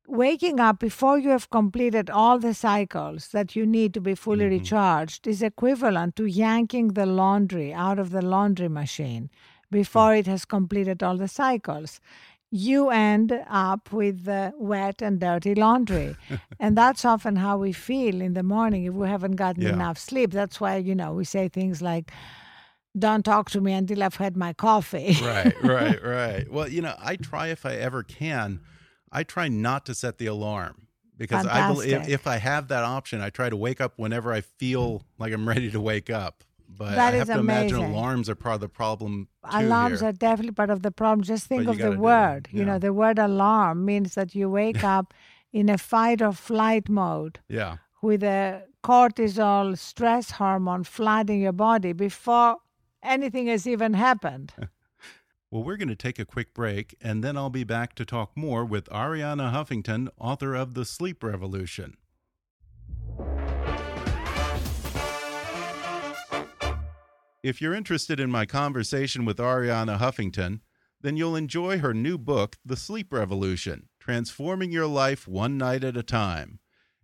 waking 0.08 0.60
up 0.60 0.80
before 0.80 1.18
you 1.18 1.30
have 1.30 1.50
completed 1.50 2.10
all 2.10 2.40
the 2.40 2.54
cycles 2.54 3.30
that 3.30 3.56
you 3.56 3.66
need 3.66 3.94
to 3.94 4.02
be 4.02 4.16
fully 4.16 4.46
recharged 4.46 5.28
is 5.28 5.42
equivalent 5.42 6.16
to 6.16 6.26
yanking 6.26 6.90
the 6.90 7.06
laundry 7.06 7.74
out 7.74 8.00
of 8.00 8.12
the 8.12 8.22
laundry 8.22 8.68
machine 8.70 9.30
before 9.72 10.14
it 10.16 10.28
has 10.28 10.46
completed 10.46 11.02
all 11.02 11.18
the 11.18 11.28
cycles. 11.28 12.00
You 12.52 12.90
end 12.90 13.34
up 13.50 13.92
with 13.92 14.28
uh, 14.28 14.52
wet 14.58 15.02
and 15.02 15.20
dirty 15.20 15.56
laundry. 15.56 16.18
and 16.60 16.78
that's 16.78 17.04
often 17.04 17.36
how 17.38 17.58
we 17.58 17.74
feel 17.74 18.22
in 18.22 18.34
the 18.34 18.44
morning 18.44 18.86
if 18.86 18.94
we 18.94 19.08
haven't 19.10 19.36
gotten 19.36 19.64
Yeah. 19.64 19.74
enough 19.74 19.98
sleep. 19.98 20.32
That's 20.32 20.62
why, 20.62 20.78
you 20.78 20.96
know, 20.96 21.14
we 21.14 21.26
say 21.26 21.50
things 21.50 21.82
like, 21.82 22.12
don't 22.98 23.26
talk 23.26 23.50
to 23.52 23.60
me 23.60 23.74
until 23.74 24.04
I've 24.04 24.16
had 24.16 24.38
my 24.38 24.54
coffee. 24.54 25.18
right, 25.22 25.54
right, 25.64 26.02
right. 26.20 26.50
Well, 26.52 26.70
you 26.70 26.82
know, 26.82 26.96
I 27.00 27.18
try 27.18 27.48
if 27.48 27.66
I 27.66 27.74
ever 27.76 28.04
can, 28.04 28.62
I 29.16 29.24
try 29.24 29.48
not 29.48 29.86
to 29.86 29.96
set 29.96 30.18
the 30.18 30.26
alarm 30.26 30.88
because 31.18 31.48
I 31.48 31.72
believe 31.72 31.94
if, 31.94 32.10
if 32.10 32.28
I 32.28 32.38
have 32.38 32.68
that 32.68 32.84
option, 32.84 33.22
I 33.22 33.30
try 33.30 33.50
to 33.50 33.56
wake 33.56 33.80
up 33.80 33.94
whenever 33.96 34.34
I 34.34 34.42
feel 34.42 35.04
like 35.18 35.32
I'm 35.32 35.48
ready 35.48 35.72
to 35.72 35.80
wake 35.80 36.10
up. 36.10 36.44
But 36.68 36.96
That 36.96 37.14
I 37.14 37.18
is 37.18 37.28
have 37.30 37.38
to 37.38 37.40
imagine 37.40 37.78
alarms 37.78 38.30
are 38.30 38.36
part 38.36 38.56
of 38.56 38.62
the 38.62 38.70
problem. 38.70 39.30
Too 39.50 39.58
Alarms 39.58 40.02
here. 40.02 40.10
are 40.10 40.12
definitely 40.12 40.52
part 40.52 40.70
of 40.70 40.82
the 40.82 40.92
problem. 40.92 41.24
Just 41.24 41.48
think 41.48 41.68
of 41.70 41.78
the 41.78 41.92
word. 41.92 42.50
it, 42.52 42.58
You 42.58 42.66
know, 42.66 42.78
the 42.78 42.92
word 42.92 43.18
alarm 43.18 43.86
means 43.86 44.16
that 44.16 44.36
you 44.36 44.50
wake 44.50 44.84
up 44.98 45.14
in 45.54 45.70
a 45.70 45.78
fight 45.78 46.22
or 46.22 46.34
flight 46.34 46.90
mode 46.90 47.40
yeah. 47.48 47.78
with 48.02 48.24
a 48.24 48.64
cortisol 48.84 49.78
stress 49.78 50.32
hormone 50.32 50.84
flooding 50.84 51.40
your 51.42 51.54
body 51.54 51.94
before 51.94 52.58
anything 53.02 53.48
has 53.48 53.66
even 53.66 53.94
happened. 53.94 54.54
Well, 55.52 55.64
we're 55.64 55.78
going 55.78 55.90
to 55.90 55.96
take 55.96 56.18
a 56.18 56.26
quick 56.26 56.54
break, 56.54 56.96
and 57.00 57.24
then 57.24 57.38
I'll 57.38 57.52
be 57.52 57.64
back 57.64 57.94
to 57.96 58.06
talk 58.06 58.36
more 58.36 58.66
with 58.66 58.90
Arianna 58.90 59.54
Huffington, 59.54 60.10
author 60.20 60.56
of 60.56 60.74
The 60.74 60.86
Sleep 60.86 61.24
Revolution. 61.24 61.98
If 67.44 67.62
you're 67.62 67.76
interested 67.76 68.20
in 68.20 68.32
my 68.32 68.48
conversation 68.48 69.24
with 69.24 69.38
Arianna 69.38 70.00
Huffington, 70.00 70.62
then 71.02 71.16
you'll 71.16 71.36
enjoy 71.36 71.78
her 71.78 71.94
new 71.94 72.18
book, 72.18 72.56
The 72.66 72.76
Sleep 72.76 73.14
Revolution 73.14 73.90
Transforming 74.00 74.72
Your 74.72 74.88
Life 74.88 75.28
One 75.28 75.60
Night 75.60 75.84
at 75.84 75.96
a 75.96 76.02
Time. 76.02 76.58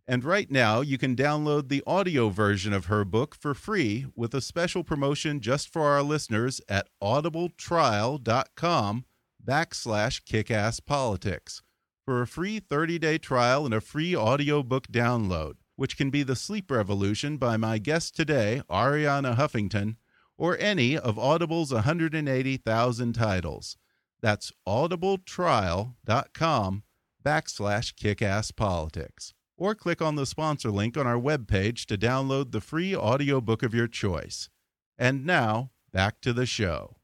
And 0.08 0.24
right 0.24 0.50
now, 0.50 0.82
you 0.82 0.98
can 0.98 1.16
download 1.16 1.70
the 1.70 1.84
audio 1.86 2.30
version 2.30 2.74
of 2.74 2.86
her 2.86 3.06
book 3.06 3.36
for 3.36 3.54
free 3.54 4.08
with 4.16 4.34
a 4.34 4.42
special 4.42 4.84
promotion 4.84 5.40
just 5.40 5.72
for 5.72 5.84
our 5.84 6.02
listeners 6.02 6.60
at 6.68 6.88
audibletrial.com 7.02 9.06
backslash 9.46 10.24
kickasspolitics 10.24 11.62
for 12.06 12.22
a 12.22 12.28
free 12.28 12.60
30-day 12.60 13.20
trial 13.20 13.66
and 13.66 13.74
a 13.74 13.82
free 13.82 14.16
audiobook 14.16 14.88
download, 14.88 15.54
which 15.76 15.98
can 15.98 16.10
be 16.10 16.24
The 16.24 16.36
Sleep 16.36 16.70
Revolution 16.70 17.38
by 17.38 17.58
my 17.58 17.78
guest 17.78 18.16
today, 18.16 18.62
Arianna 18.70 19.38
Huffington, 19.38 19.96
or 20.38 20.58
any 20.58 20.98
of 20.98 21.20
Audible's 21.20 21.72
180,000 21.72 23.14
titles. 23.14 23.78
That's 24.22 24.52
audibletrial.com 24.68 26.84
backslash 27.24 27.94
kickasspolitics. 27.94 29.34
Or 29.62 29.76
click 29.76 30.02
on 30.02 30.16
the 30.16 30.26
sponsor 30.26 30.72
link 30.72 30.98
on 30.98 31.06
our 31.06 31.20
webpage 31.20 31.86
to 31.86 31.96
download 31.96 32.52
the 32.52 32.62
free 32.62 32.96
audiobook 32.96 33.62
of 33.62 33.76
your 33.76 33.86
choice. 33.86 34.50
And 34.98 35.24
now, 35.24 35.70
back 35.92 36.20
to 36.22 36.34
the 36.34 36.48
show. 36.48 36.96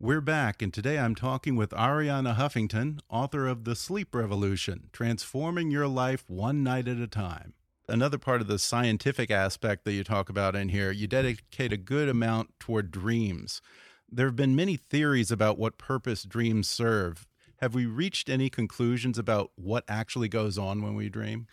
We're 0.00 0.20
back, 0.20 0.62
and 0.62 0.74
today 0.74 0.98
I'm 0.98 1.14
talking 1.14 1.54
with 1.54 1.70
Arianna 1.70 2.34
Huffington, 2.34 2.98
author 3.08 3.46
of 3.46 3.62
The 3.62 3.76
Sleep 3.76 4.12
Revolution 4.16 4.88
Transforming 4.92 5.70
Your 5.70 5.86
Life 5.86 6.24
One 6.26 6.64
Night 6.64 6.88
at 6.88 6.96
a 6.96 7.06
Time. 7.06 7.54
Another 7.88 8.18
part 8.18 8.40
of 8.40 8.48
the 8.48 8.58
scientific 8.58 9.30
aspect 9.30 9.84
that 9.84 9.92
you 9.92 10.02
talk 10.02 10.28
about 10.28 10.56
in 10.56 10.70
here, 10.70 10.90
you 10.90 11.06
dedicate 11.06 11.72
a 11.72 11.76
good 11.76 12.08
amount 12.08 12.58
toward 12.58 12.90
dreams. 12.90 13.62
There 14.10 14.26
have 14.26 14.34
been 14.34 14.56
many 14.56 14.76
theories 14.76 15.30
about 15.30 15.56
what 15.56 15.78
purpose 15.78 16.24
dreams 16.24 16.68
serve. 16.68 17.28
Have 17.60 17.74
we 17.74 17.86
reached 17.86 18.28
any 18.28 18.48
conclusions 18.48 19.18
about 19.18 19.50
what 19.56 19.84
actually 19.88 20.28
goes 20.28 20.56
on 20.58 20.82
when 20.82 20.94
we 20.94 21.08
dream? 21.08 21.46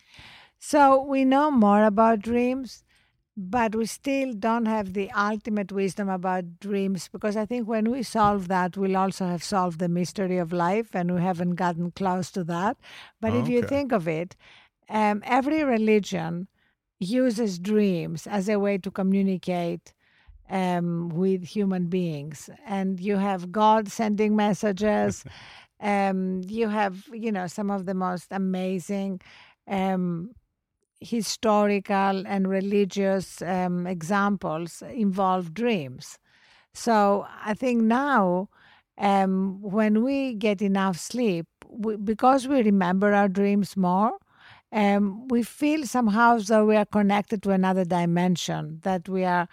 So 0.58 1.02
we 1.02 1.24
know 1.24 1.50
more 1.50 1.84
about 1.84 2.20
dreams 2.20 2.82
but 3.40 3.72
we 3.76 3.86
still 3.86 4.32
don't 4.32 4.66
have 4.66 4.94
the 4.94 5.12
ultimate 5.12 5.70
wisdom 5.70 6.08
about 6.08 6.58
dreams 6.58 7.08
because 7.12 7.36
I 7.36 7.46
think 7.46 7.68
when 7.68 7.88
we 7.88 8.02
solve 8.02 8.48
that, 8.48 8.76
we'll 8.76 8.96
also 8.96 9.26
have 9.26 9.44
solved 9.44 9.78
the 9.78 9.88
mystery 9.88 10.38
of 10.38 10.52
life, 10.52 10.92
and 10.92 11.14
we 11.14 11.20
haven't 11.20 11.54
gotten 11.54 11.92
close 11.92 12.32
to 12.32 12.42
that. 12.44 12.78
But 13.20 13.34
if 13.34 13.48
you 13.48 13.62
think 13.62 13.92
of 13.92 14.08
it, 14.08 14.34
um, 14.88 15.22
every 15.24 15.62
religion 15.62 16.48
uses 16.98 17.60
dreams 17.60 18.26
as 18.26 18.48
a 18.48 18.58
way 18.58 18.76
to 18.78 18.90
communicate 18.90 19.94
um, 20.50 21.08
with 21.10 21.44
human 21.44 21.86
beings, 21.86 22.50
and 22.66 22.98
you 22.98 23.18
have 23.18 23.52
God 23.52 23.88
sending 23.88 24.34
messages. 24.34 25.24
um, 25.80 26.42
you 26.48 26.68
have, 26.68 27.04
you 27.12 27.32
know, 27.32 27.46
some 27.46 27.70
of 27.70 27.86
the 27.86 27.94
most 27.94 28.28
amazing. 28.30 29.20
Um, 29.66 30.32
historical 31.00 32.26
and 32.26 32.48
religious 32.48 33.40
um, 33.42 33.86
examples 33.86 34.82
involve 34.92 35.54
dreams. 35.54 36.18
So 36.74 37.26
I 37.44 37.54
think 37.54 37.82
now, 37.82 38.48
um, 38.98 39.62
when 39.62 40.02
we 40.04 40.34
get 40.34 40.62
enough 40.62 40.98
sleep, 40.98 41.46
we, 41.68 41.96
because 41.96 42.48
we 42.48 42.62
remember 42.62 43.12
our 43.14 43.28
dreams 43.28 43.76
more, 43.76 44.12
um, 44.72 45.28
we 45.28 45.42
feel 45.42 45.86
somehow 45.86 46.38
though 46.38 46.66
we 46.66 46.76
are 46.76 46.84
connected 46.86 47.42
to 47.44 47.50
another 47.50 47.84
dimension 47.84 48.80
that 48.82 49.08
we 49.08 49.24
are 49.24 49.48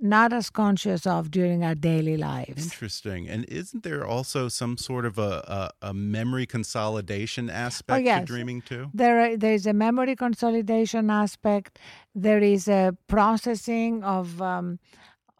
not 0.00 0.32
as 0.32 0.48
conscious 0.50 1.06
of 1.06 1.30
during 1.30 1.64
our 1.64 1.74
daily 1.74 2.16
lives. 2.16 2.62
Interesting. 2.62 3.28
And 3.28 3.44
isn't 3.46 3.82
there 3.82 4.06
also 4.06 4.48
some 4.48 4.76
sort 4.76 5.04
of 5.04 5.18
a, 5.18 5.70
a, 5.82 5.88
a 5.88 5.94
memory 5.94 6.46
consolidation 6.46 7.50
aspect 7.50 7.96
Oh, 7.98 8.00
yes. 8.00 8.20
to 8.20 8.26
dreaming 8.26 8.62
too? 8.62 8.90
There, 8.94 9.20
are, 9.20 9.36
there 9.36 9.54
is 9.54 9.66
a 9.66 9.72
memory 9.72 10.14
consolidation 10.16 11.10
aspect. 11.10 11.78
There 12.14 12.38
is 12.38 12.68
a 12.68 12.96
processing 13.08 14.04
of 14.04 14.40
um, 14.40 14.78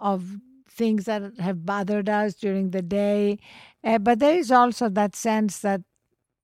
of 0.00 0.36
things 0.70 1.06
that 1.06 1.22
have 1.40 1.66
bothered 1.66 2.08
us 2.08 2.34
during 2.34 2.70
the 2.70 2.82
day, 2.82 3.38
uh, 3.82 3.98
but 3.98 4.20
there 4.20 4.36
is 4.38 4.52
also 4.52 4.88
that 4.88 5.16
sense 5.16 5.58
that 5.60 5.80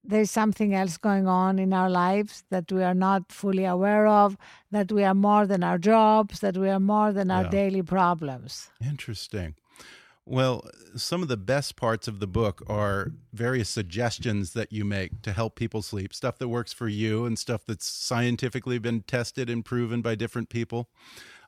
there 0.04 0.20
is 0.20 0.30
something 0.30 0.74
else 0.74 0.96
going 0.98 1.26
on 1.26 1.58
in 1.58 1.72
our 1.72 1.88
lives 1.90 2.44
that 2.50 2.70
we 2.70 2.82
are 2.82 2.94
not 2.94 3.32
fully 3.32 3.64
aware 3.64 4.06
of. 4.06 4.36
That 4.70 4.92
we 4.92 5.04
are 5.04 5.14
more 5.14 5.46
than 5.46 5.62
our 5.62 5.78
jobs. 5.78 6.40
That 6.40 6.56
we 6.56 6.68
are 6.68 6.80
more 6.80 7.12
than 7.12 7.30
our 7.30 7.44
Yeah. 7.44 7.50
daily 7.50 7.82
problems. 7.82 8.70
Interesting. 8.80 9.54
Well, 10.26 10.64
some 10.96 11.22
of 11.22 11.28
the 11.28 11.36
best 11.36 11.76
parts 11.76 12.08
of 12.08 12.18
the 12.18 12.26
book 12.26 12.62
are 12.66 13.12
various 13.34 13.68
suggestions 13.68 14.52
that 14.54 14.72
you 14.72 14.82
make 14.84 15.20
to 15.22 15.32
help 15.32 15.54
people 15.54 15.82
sleep, 15.82 16.14
stuff 16.14 16.38
that 16.38 16.48
works 16.48 16.72
for 16.72 16.88
you 16.88 17.26
and 17.26 17.38
stuff 17.38 17.62
that's 17.66 17.86
scientifically 17.86 18.78
been 18.78 19.02
tested 19.02 19.50
and 19.50 19.64
proven 19.64 20.00
by 20.00 20.14
different 20.14 20.48
people. 20.48 20.88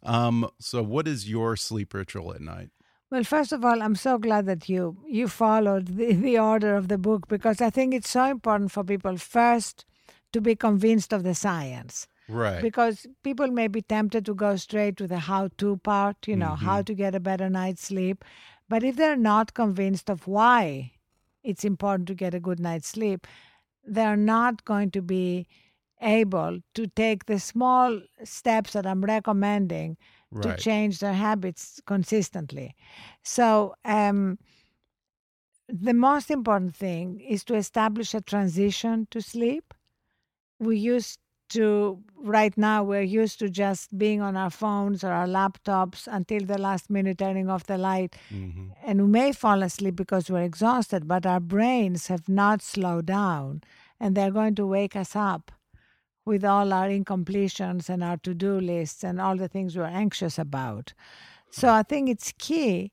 Um, 0.03 0.49
so, 0.61 0.83
what 0.83 1.09
is 1.09 1.29
your 1.29 1.57
sleep 1.57 1.95
ritual 1.95 2.35
at 2.35 2.43
night? 2.43 2.69
Well, 3.11 3.23
first 3.23 3.53
of 3.53 3.65
all, 3.65 3.83
I'm 3.83 3.95
so 3.95 4.19
glad 4.19 4.47
that 4.47 4.69
you 4.69 4.97
you 5.07 5.29
followed 5.29 5.97
the, 5.97 6.13
the 6.13 6.39
order 6.39 6.75
of 6.75 6.89
the 6.89 6.99
book 6.99 7.29
because 7.29 7.61
I 7.61 7.71
think 7.71 7.95
it's 7.95 8.11
so 8.11 8.25
important 8.25 8.73
for 8.73 8.83
people 8.83 9.17
first 9.17 9.85
to 10.33 10.41
be 10.41 10.57
convinced 10.57 11.13
of 11.13 11.23
the 11.23 11.35
science. 11.35 12.09
Right. 12.29 12.61
Because 12.61 13.07
people 13.23 13.47
may 13.47 13.69
be 13.69 13.83
tempted 13.83 14.27
to 14.27 14.35
go 14.35 14.57
straight 14.57 14.97
to 14.97 15.07
the 15.07 15.21
how 15.21 15.49
to 15.59 15.77
part, 15.77 16.17
you 16.27 16.37
know, 16.37 16.57
how 16.57 16.79
mm-hmm. 16.79 16.85
to 16.85 16.95
get 16.95 17.15
a 17.15 17.21
better 17.21 17.49
night's 17.49 17.85
sleep. 17.85 18.25
But 18.69 18.83
if 18.83 18.97
they're 18.97 19.17
not 19.17 19.55
convinced 19.55 20.11
of 20.11 20.27
why 20.27 20.93
it's 21.45 21.65
important 21.65 22.09
to 22.09 22.15
get 22.15 22.35
a 22.35 22.41
good 22.41 22.59
night's 22.59 22.89
sleep, 22.89 23.29
they're 23.85 24.17
not 24.17 24.65
going 24.65 24.91
to 24.91 25.03
be 25.03 25.47
able 26.03 26.59
to 26.75 26.87
take 26.89 27.27
the 27.27 27.39
small 27.39 28.01
steps 28.25 28.73
that 28.73 28.87
I'm 28.87 29.03
recommending 29.03 29.97
to 30.43 30.53
change 30.55 30.99
their 31.01 31.15
habits 31.15 31.81
consistently. 31.87 32.75
So, 33.23 33.75
um, 33.85 34.39
the 35.69 35.95
most 35.95 36.31
important 36.31 36.75
thing 36.77 37.21
is 37.21 37.45
to 37.45 37.55
establish 37.55 38.15
a 38.15 38.21
transition 38.21 39.07
to 39.11 39.21
sleep. 39.21 39.75
We 40.61 40.79
used 40.79 41.19
to, 41.51 42.03
right 42.17 42.57
now, 42.59 42.85
we're 42.85 43.03
used 43.03 43.39
to 43.41 43.51
just 43.51 43.97
being 43.99 44.21
on 44.21 44.37
our 44.37 44.51
phones 44.51 45.05
or 45.05 45.13
our 45.13 45.27
laptops 45.27 46.09
until 46.11 46.45
the 46.45 46.59
last 46.59 46.91
minute, 46.91 47.19
turning 47.19 47.49
off 47.51 47.65
the 47.65 47.79
light. 47.79 48.17
Mhm. 48.31 48.73
And 48.83 49.03
we 49.03 49.09
may 49.09 49.33
fall 49.33 49.63
asleep 49.63 49.97
because 49.97 50.31
we're 50.31 50.43
exhausted, 50.43 51.09
but 51.09 51.27
our 51.27 51.41
brains 51.41 52.09
have 52.09 52.29
not 52.29 52.63
slowed 52.63 53.07
down 53.07 53.63
and 54.01 54.17
they're 54.17 54.33
going 54.33 54.55
to 54.57 54.67
wake 54.67 54.97
us 54.97 55.17
up 55.17 55.53
with 56.27 56.45
all 56.45 56.73
our 56.73 56.89
incompletions 56.89 57.89
and 57.89 58.05
our 58.05 58.19
to 58.19 58.35
do 58.35 58.61
lists 58.61 59.03
and 59.05 59.21
all 59.21 59.37
the 59.37 59.49
things 59.49 59.77
we're 59.77 59.85
anxious 59.85 60.39
about. 60.39 60.93
So 61.51 61.71
I 61.73 61.83
think 61.83 62.11
it's 62.11 62.33
key 62.37 62.93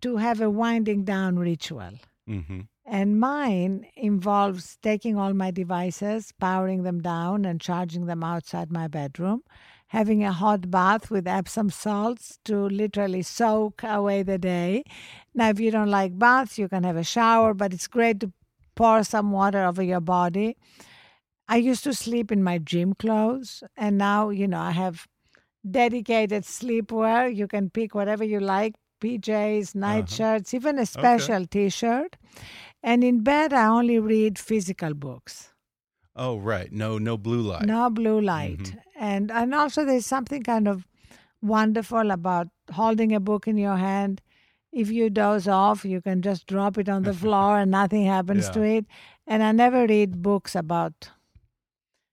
to 0.00 0.16
have 0.16 0.40
a 0.40 0.50
winding 0.50 1.04
down 1.04 1.38
ritual. 1.38 1.92
Mhm. 2.28 2.66
And 2.86 3.20
mine 3.20 3.86
involves 3.94 4.76
taking 4.82 5.16
all 5.16 5.32
my 5.32 5.50
devices, 5.52 6.32
powering 6.40 6.82
them 6.82 7.00
down, 7.00 7.44
and 7.44 7.60
charging 7.60 8.06
them 8.06 8.24
outside 8.24 8.72
my 8.72 8.88
bedroom, 8.88 9.42
having 9.88 10.24
a 10.24 10.32
hot 10.32 10.70
bath 10.70 11.10
with 11.10 11.28
Epsom 11.28 11.70
salts 11.70 12.38
to 12.46 12.68
literally 12.68 13.22
soak 13.22 13.82
away 13.84 14.22
the 14.24 14.38
day. 14.38 14.82
Now, 15.34 15.50
if 15.50 15.60
you 15.60 15.70
don't 15.70 15.90
like 15.90 16.18
baths, 16.18 16.58
you 16.58 16.68
can 16.68 16.82
have 16.84 16.96
a 16.96 17.04
shower, 17.04 17.54
but 17.54 17.72
it's 17.72 17.86
great 17.86 18.20
to 18.20 18.32
pour 18.74 19.04
some 19.04 19.30
water 19.30 19.64
over 19.64 19.82
your 19.82 20.00
body. 20.00 20.56
I 21.50 21.56
used 21.56 21.82
to 21.82 21.92
sleep 21.92 22.30
in 22.30 22.44
my 22.44 22.58
gym 22.58 22.94
clothes, 22.94 23.64
and 23.76 23.98
now, 23.98 24.28
you 24.30 24.46
know, 24.46 24.60
I 24.60 24.70
have 24.70 25.08
dedicated 25.68 26.44
sleepwear. 26.44 27.34
You 27.34 27.48
can 27.48 27.70
pick 27.70 27.92
whatever 27.92 28.22
you 28.22 28.38
like 28.38 28.76
PJs, 29.02 29.74
nightshirts, 29.74 30.54
uh-huh. 30.54 30.56
even 30.56 30.78
a 30.78 30.86
special 30.86 31.46
t 31.46 31.68
shirt. 31.68 32.16
And 32.84 33.02
in 33.02 33.24
bed, 33.24 33.52
I 33.52 33.66
only 33.66 33.98
read 33.98 34.38
physical 34.38 34.94
books, 34.94 35.52
Oh, 36.14 36.38
right. 36.38 36.70
No, 36.70 36.98
no 36.98 37.18
blue 37.18 37.40
light. 37.40 37.66
no 37.66 37.90
blue 37.90 38.18
mm-hmm. 38.18 38.26
light. 38.26 38.76
And, 38.96 39.32
and 39.32 39.52
also, 39.52 39.84
there's 39.84 40.06
something 40.06 40.44
kind 40.44 40.68
of 40.68 40.86
wonderful 41.42 42.12
about 42.12 42.46
holding 42.72 43.12
a 43.12 43.18
book 43.18 43.48
in 43.48 43.56
your 43.58 43.76
hand. 43.76 44.22
If 44.70 44.88
you 44.88 45.10
doze 45.10 45.48
off, 45.48 45.84
you 45.84 46.00
can 46.00 46.22
just 46.22 46.46
drop 46.46 46.78
it 46.78 46.88
on 46.88 47.02
the 47.02 47.14
floor 47.22 47.58
and 47.58 47.72
nothing 47.72 48.06
happens 48.06 48.48
to 48.50 48.62
it. 48.62 48.86
And 49.26 49.42
I 49.42 49.50
never 49.50 49.86
read 49.86 50.22
books 50.22 50.54
about 50.54 51.10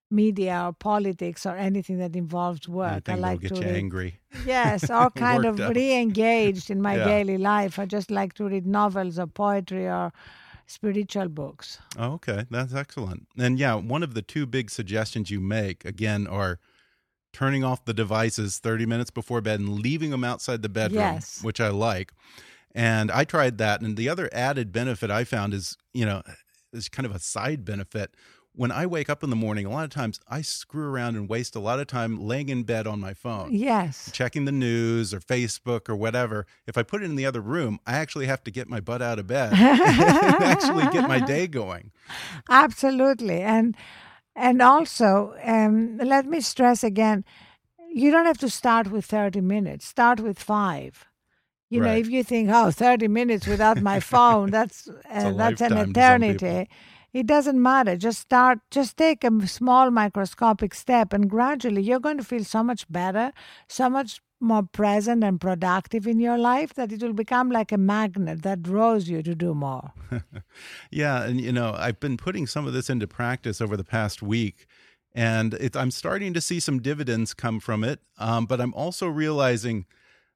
media 0.10 0.64
or 0.66 0.74
politics 0.74 1.46
or 1.46 1.56
anything 1.58 1.98
that 2.00 2.16
involves 2.16 2.68
work. 2.68 2.92
Anything 3.10 3.16
I 3.26 3.30
like 3.30 3.42
to 3.42 3.50
get 3.50 3.62
you 3.62 3.68
angry. 3.68 4.20
Yes, 4.46 4.90
or 4.90 5.10
kind 5.10 5.46
of 5.46 5.60
re-engaged 5.60 6.70
in 6.70 6.82
my 6.82 6.98
Yeah. 6.98 7.06
daily 7.06 7.38
life. 7.38 7.80
I 7.80 7.86
just 7.86 8.12
like 8.12 8.34
to 8.36 8.46
read 8.46 8.66
novels 8.66 9.20
or 9.20 9.28
poetry 9.28 9.88
or 9.88 10.12
spiritual 10.66 11.30
books. 11.30 11.80
Oh, 11.98 12.14
okay, 12.14 12.46
that's 12.50 12.74
excellent. 12.74 13.28
And 13.38 13.58
yeah, 13.60 13.76
one 13.76 14.04
of 14.04 14.14
the 14.14 14.22
two 14.22 14.46
big 14.46 14.70
suggestions 14.70 15.32
you 15.32 15.40
make 15.40 15.86
again 15.86 16.28
are 16.28 16.60
turning 17.34 17.64
off 17.64 17.86
the 17.86 17.94
devices 17.94 18.60
30 18.60 18.86
minutes 18.86 19.12
before 19.12 19.42
bed 19.42 19.60
and 19.60 19.80
leaving 19.80 20.12
them 20.12 20.24
outside 20.24 20.62
the 20.62 20.70
bedroom, 20.70 21.00
Yes. 21.02 21.40
which 21.44 21.60
I 21.62 21.70
like. 21.70 22.12
And 22.74 23.12
I 23.12 23.24
tried 23.24 23.58
that 23.58 23.82
and 23.82 23.98
the 23.98 24.10
other 24.10 24.30
added 24.32 24.72
benefit 24.72 25.10
I 25.10 25.24
found 25.24 25.54
is, 25.54 25.78
you 25.94 26.06
know, 26.06 26.22
is 26.74 26.90
kind 26.90 27.06
of 27.06 27.16
a 27.16 27.20
side 27.20 27.66
benefit. 27.66 28.16
When 28.58 28.72
I 28.72 28.88
wake 28.88 29.08
up 29.08 29.24
in 29.24 29.30
the 29.30 29.36
morning, 29.36 29.68
a 29.68 29.70
lot 29.70 29.84
of 29.84 29.92
times 29.92 30.20
I 30.28 30.42
screw 30.42 30.90
around 30.90 31.16
and 31.16 31.30
waste 31.30 31.56
a 31.56 31.60
lot 31.60 31.80
of 31.80 31.86
time 31.86 32.20
laying 32.20 32.50
in 32.50 32.64
bed 32.64 32.88
on 32.88 33.00
my 33.00 33.14
phone 33.14 33.54
Yes, 33.54 34.10
checking 34.12 34.46
the 34.46 34.52
news 34.52 35.14
or 35.14 35.20
Facebook 35.20 35.88
or 35.88 35.96
whatever, 35.96 36.48
if 36.66 36.76
I 36.76 36.84
put 36.84 37.04
it 37.04 37.06
in 37.06 37.16
the 37.16 37.26
other 37.26 37.40
room, 37.40 37.80
I 37.86 37.94
actually 37.94 38.26
have 38.26 38.44
to 38.46 38.52
get 38.52 38.68
my 38.68 38.80
butt 38.80 39.02
out 39.02 39.20
of 39.20 39.28
bed 39.28 39.54
and 39.54 40.44
actually 40.44 40.88
get 40.88 41.08
my 41.08 41.20
day 41.20 41.46
going. 41.48 41.92
absolutely. 42.50 43.42
And 43.42 43.76
and 44.36 44.62
also, 44.62 45.36
um, 45.44 45.98
let 45.98 46.26
me 46.26 46.42
stress 46.42 46.84
again, 46.84 47.26
you 47.92 48.12
don't 48.12 48.26
have 48.26 48.38
to 48.40 48.50
start 48.50 48.92
with 48.92 49.06
30 49.06 49.42
minutes. 49.42 49.86
Start 49.86 50.20
with 50.20 50.40
five. 50.40 51.06
You 51.70 51.82
know, 51.82 51.94
if 51.94 52.10
you 52.10 52.24
think, 52.24 52.50
oh, 52.52 52.72
30 52.72 53.08
minutes 53.10 53.46
without 53.46 53.82
my 53.82 54.00
phone, 54.00 54.52
that's 54.58 54.88
uh, 54.88 54.94
that's 55.34 55.62
an 55.62 55.74
lifetime 55.74 55.94
to 55.94 56.02
some 56.02 56.24
eternity. 56.24 56.70
It 57.18 57.26
doesn't 57.26 57.60
matter. 57.60 57.98
Just 57.98 58.20
start, 58.20 58.60
just 58.70 58.96
take 58.96 59.24
a 59.24 59.48
small 59.48 59.90
microscopic 59.90 60.76
step, 60.76 61.14
and 61.14 61.28
gradually 61.28 61.82
you're 61.82 62.00
going 62.00 62.20
to 62.20 62.24
feel 62.24 62.44
so 62.44 62.64
much 62.64 62.88
better, 62.92 63.32
so 63.68 63.90
much 63.90 64.22
more 64.40 64.62
present 64.62 65.24
and 65.24 65.42
productive 65.42 66.06
in 66.06 66.20
your 66.20 66.38
life 66.38 66.76
that 66.76 66.92
it 66.92 67.02
will 67.02 67.14
become 67.14 67.50
like 67.50 67.72
a 67.72 67.78
magnet 67.78 68.44
that 68.44 68.62
draws 68.62 69.10
you 69.10 69.24
to 69.24 69.34
do 69.34 69.56
more. 69.56 69.94
yeah. 70.92 71.24
And, 71.24 71.42
you 71.42 71.52
know, 71.52 71.74
I've 71.76 72.00
been 72.00 72.18
putting 72.18 72.46
some 72.46 72.68
of 72.68 72.74
this 72.74 72.88
into 72.88 73.08
practice 73.08 73.62
over 73.62 73.76
the 73.76 73.84
past 73.84 74.22
week. 74.22 74.68
And 75.16 75.56
it, 75.56 75.76
I'm 75.76 75.90
starting 75.90 76.36
to 76.36 76.42
see 76.42 76.60
some 76.60 76.80
dividends 76.84 77.34
come 77.34 77.60
from 77.60 77.84
it. 77.84 78.00
Um, 78.20 78.46
but 78.46 78.62
I'm 78.62 78.76
also 78.76 79.08
realizing 79.08 79.88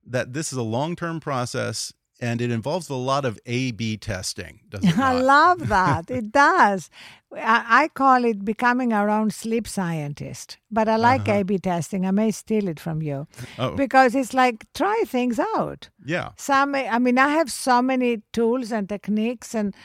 that 0.04 0.34
this 0.34 0.52
is 0.52 0.58
a 0.58 0.64
long 0.64 0.96
term 0.96 1.20
process 1.20 1.94
and 2.22 2.40
it 2.40 2.52
involves 2.52 2.90
a 2.90 2.96
lot 2.96 3.26
of 3.26 3.40
A 3.46 3.72
B 3.72 3.98
testing. 3.98 4.60
I 4.98 5.20
love 5.20 5.68
that. 5.68 6.10
it 6.20 6.32
does. 6.32 6.90
I, 7.34 7.90
call 7.94 8.26
it 8.26 8.44
becoming 8.44 8.92
our 8.92 9.10
own 9.10 9.32
sleep 9.32 9.66
scientist, 9.68 10.58
but 10.70 10.90
I 10.90 10.98
like 10.98 11.22
uh 11.22 11.34
-huh. 11.34 11.42
A 11.42 11.44
B 11.44 11.60
testing. 11.60 12.06
I 12.06 12.12
may 12.12 12.32
steal 12.32 12.68
it 12.68 12.80
from 12.80 13.02
you 13.02 13.28
oh. 13.58 13.76
because 13.76 14.20
it's 14.20 14.34
like 14.34 14.66
try 14.74 15.04
things 15.08 15.40
out. 15.40 15.90
Yeah. 16.06 16.30
Some, 16.38 16.76
I 16.76 17.00
mean, 17.00 17.18
I 17.18 17.30
have 17.38 17.50
so 17.50 17.82
many 17.82 18.22
tools 18.32 18.72
and 18.72 18.88
techniques 18.88 19.56
and 19.56 19.76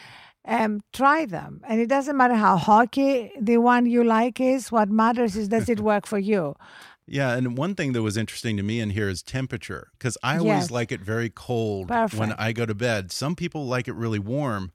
um, 0.46 0.80
try 0.92 1.26
them. 1.26 1.60
And 1.68 1.80
it 1.80 1.88
doesn't 1.88 2.16
matter 2.16 2.34
how 2.34 2.56
hockey 2.56 3.32
the 3.40 3.58
one 3.58 3.86
you 3.86 4.04
like 4.04 4.40
is. 4.40 4.72
What 4.72 4.88
matters 4.88 5.36
is 5.36 5.48
does 5.48 5.68
it 5.68 5.80
work 5.80 6.06
for 6.06 6.18
you? 6.18 6.54
Yeah, 7.06 7.34
and 7.34 7.56
one 7.56 7.74
thing 7.74 7.92
that 7.92 8.02
was 8.02 8.16
interesting 8.16 8.56
to 8.56 8.62
me 8.62 8.80
in 8.80 8.90
here 8.90 9.08
is 9.08 9.22
temperature 9.22 9.90
because 9.92 10.18
I 10.22 10.38
always 10.38 10.64
yes. 10.64 10.70
like 10.70 10.90
it 10.90 11.00
very 11.00 11.30
cold 11.30 11.88
Perfect. 11.88 12.18
when 12.18 12.32
I 12.32 12.52
go 12.52 12.66
to 12.66 12.74
bed. 12.74 13.12
Some 13.12 13.36
people 13.36 13.66
like 13.66 13.86
it 13.86 13.94
really 13.94 14.18
warm. 14.18 14.72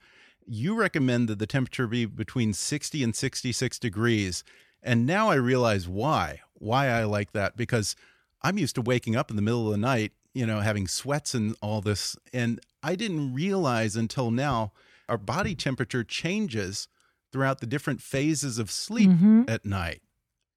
You 0.47 0.75
recommend 0.75 1.27
that 1.27 1.39
the 1.39 1.47
temperature 1.47 1.87
be 1.87 2.05
between 2.05 2.53
60 2.53 3.03
and 3.03 3.15
66 3.15 3.79
degrees. 3.79 4.43
And 4.81 5.05
now 5.05 5.29
I 5.29 5.35
realize 5.35 5.87
why. 5.87 6.41
Why 6.53 6.87
I 6.87 7.03
like 7.03 7.33
that 7.33 7.57
because 7.57 7.95
I'm 8.41 8.57
used 8.57 8.75
to 8.75 8.81
waking 8.81 9.15
up 9.15 9.29
in 9.29 9.35
the 9.35 9.41
middle 9.41 9.65
of 9.65 9.71
the 9.71 9.77
night, 9.77 10.13
you 10.33 10.45
know, 10.45 10.61
having 10.61 10.87
sweats 10.87 11.33
and 11.33 11.55
all 11.61 11.81
this. 11.81 12.15
And 12.31 12.61
I 12.81 12.95
didn't 12.95 13.33
realize 13.33 13.97
until 13.97 14.31
now 14.31 14.71
our 15.09 15.17
body 15.17 15.53
temperature 15.53 16.05
changes 16.05 16.87
throughout 17.33 17.59
the 17.59 17.67
different 17.67 18.01
phases 18.01 18.57
of 18.57 18.71
sleep 18.71 19.09
mm 19.09 19.17
-hmm. 19.17 19.49
at 19.49 19.65
night 19.65 20.01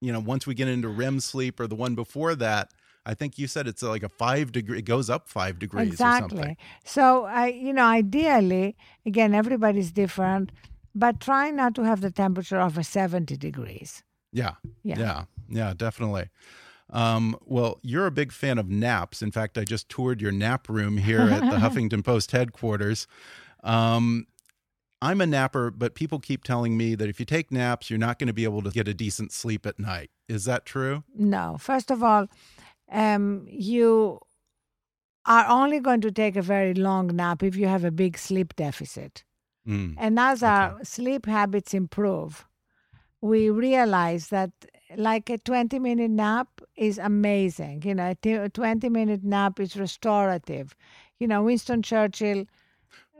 you 0.04 0.12
know, 0.12 0.20
once 0.20 0.46
we 0.46 0.54
get 0.54 0.68
into 0.68 0.88
REM 0.88 1.20
sleep 1.20 1.58
or 1.58 1.66
the 1.66 1.74
one 1.74 1.94
before 1.94 2.34
that, 2.34 2.72
I 3.06 3.14
think 3.14 3.38
you 3.38 3.46
said 3.46 3.66
it's 3.66 3.82
like 3.82 4.02
a 4.02 4.08
five 4.08 4.52
degree, 4.52 4.78
it 4.78 4.84
goes 4.84 5.10
up 5.10 5.28
five 5.28 5.58
degrees 5.58 5.88
exactly. 5.88 6.56
So, 6.84 7.24
I, 7.24 7.48
you 7.48 7.72
know, 7.72 7.84
ideally, 7.84 8.76
again, 9.04 9.34
everybody's 9.34 9.92
different, 9.92 10.52
but 10.94 11.20
try 11.20 11.50
not 11.50 11.74
to 11.76 11.82
have 11.82 12.00
the 12.00 12.10
temperature 12.10 12.60
over 12.60 12.82
70 12.82 13.36
degrees. 13.36 14.02
Yeah. 14.32 14.54
Yeah. 14.82 14.98
Yeah. 14.98 15.24
Yeah, 15.48 15.74
definitely. 15.76 16.30
Um, 16.90 17.36
well, 17.44 17.78
you're 17.82 18.06
a 18.06 18.10
big 18.10 18.32
fan 18.32 18.58
of 18.58 18.68
naps. 18.68 19.22
In 19.22 19.30
fact, 19.30 19.58
I 19.58 19.64
just 19.64 19.88
toured 19.88 20.20
your 20.20 20.32
nap 20.32 20.68
room 20.68 20.96
here 20.96 21.20
at 21.20 21.40
the 21.40 21.56
Huffington 21.66 22.04
Post 22.04 22.30
headquarters. 22.30 23.06
Um, 23.62 24.26
I'm 25.02 25.20
a 25.20 25.26
napper, 25.26 25.70
but 25.70 25.94
people 25.94 26.18
keep 26.18 26.44
telling 26.44 26.76
me 26.76 26.94
that 26.94 27.08
if 27.08 27.20
you 27.20 27.26
take 27.26 27.52
naps, 27.52 27.90
you're 27.90 27.98
not 27.98 28.18
going 28.18 28.28
to 28.28 28.32
be 28.32 28.44
able 28.44 28.62
to 28.62 28.70
get 28.70 28.88
a 28.88 28.94
decent 28.94 29.32
sleep 29.32 29.66
at 29.66 29.78
night. 29.78 30.10
Is 30.28 30.44
that 30.46 30.64
true? 30.64 31.04
No. 31.14 31.56
First 31.60 31.90
of 31.90 32.02
all, 32.02 32.28
um, 32.90 33.46
you 33.48 34.20
are 35.26 35.46
only 35.48 35.80
going 35.80 36.00
to 36.02 36.10
take 36.10 36.36
a 36.36 36.42
very 36.42 36.74
long 36.74 37.14
nap 37.14 37.42
if 37.42 37.56
you 37.56 37.66
have 37.66 37.84
a 37.84 37.90
big 37.90 38.16
sleep 38.18 38.54
deficit. 38.56 39.24
Mm, 39.66 39.94
and 39.98 40.18
as 40.18 40.42
okay. 40.42 40.50
our 40.50 40.84
sleep 40.84 41.26
habits 41.26 41.72
improve, 41.72 42.46
we 43.20 43.48
realize 43.48 44.28
that 44.28 44.50
like 44.96 45.30
a 45.30 45.38
20 45.38 45.78
minute 45.78 46.10
nap 46.10 46.48
is 46.76 46.98
amazing. 46.98 47.82
You 47.84 47.94
know, 47.94 48.14
a 48.24 48.48
20 48.48 48.88
minute 48.90 49.24
nap 49.24 49.58
is 49.60 49.76
restorative. 49.76 50.74
You 51.18 51.28
know, 51.28 51.42
Winston 51.42 51.82
Churchill 51.82 52.44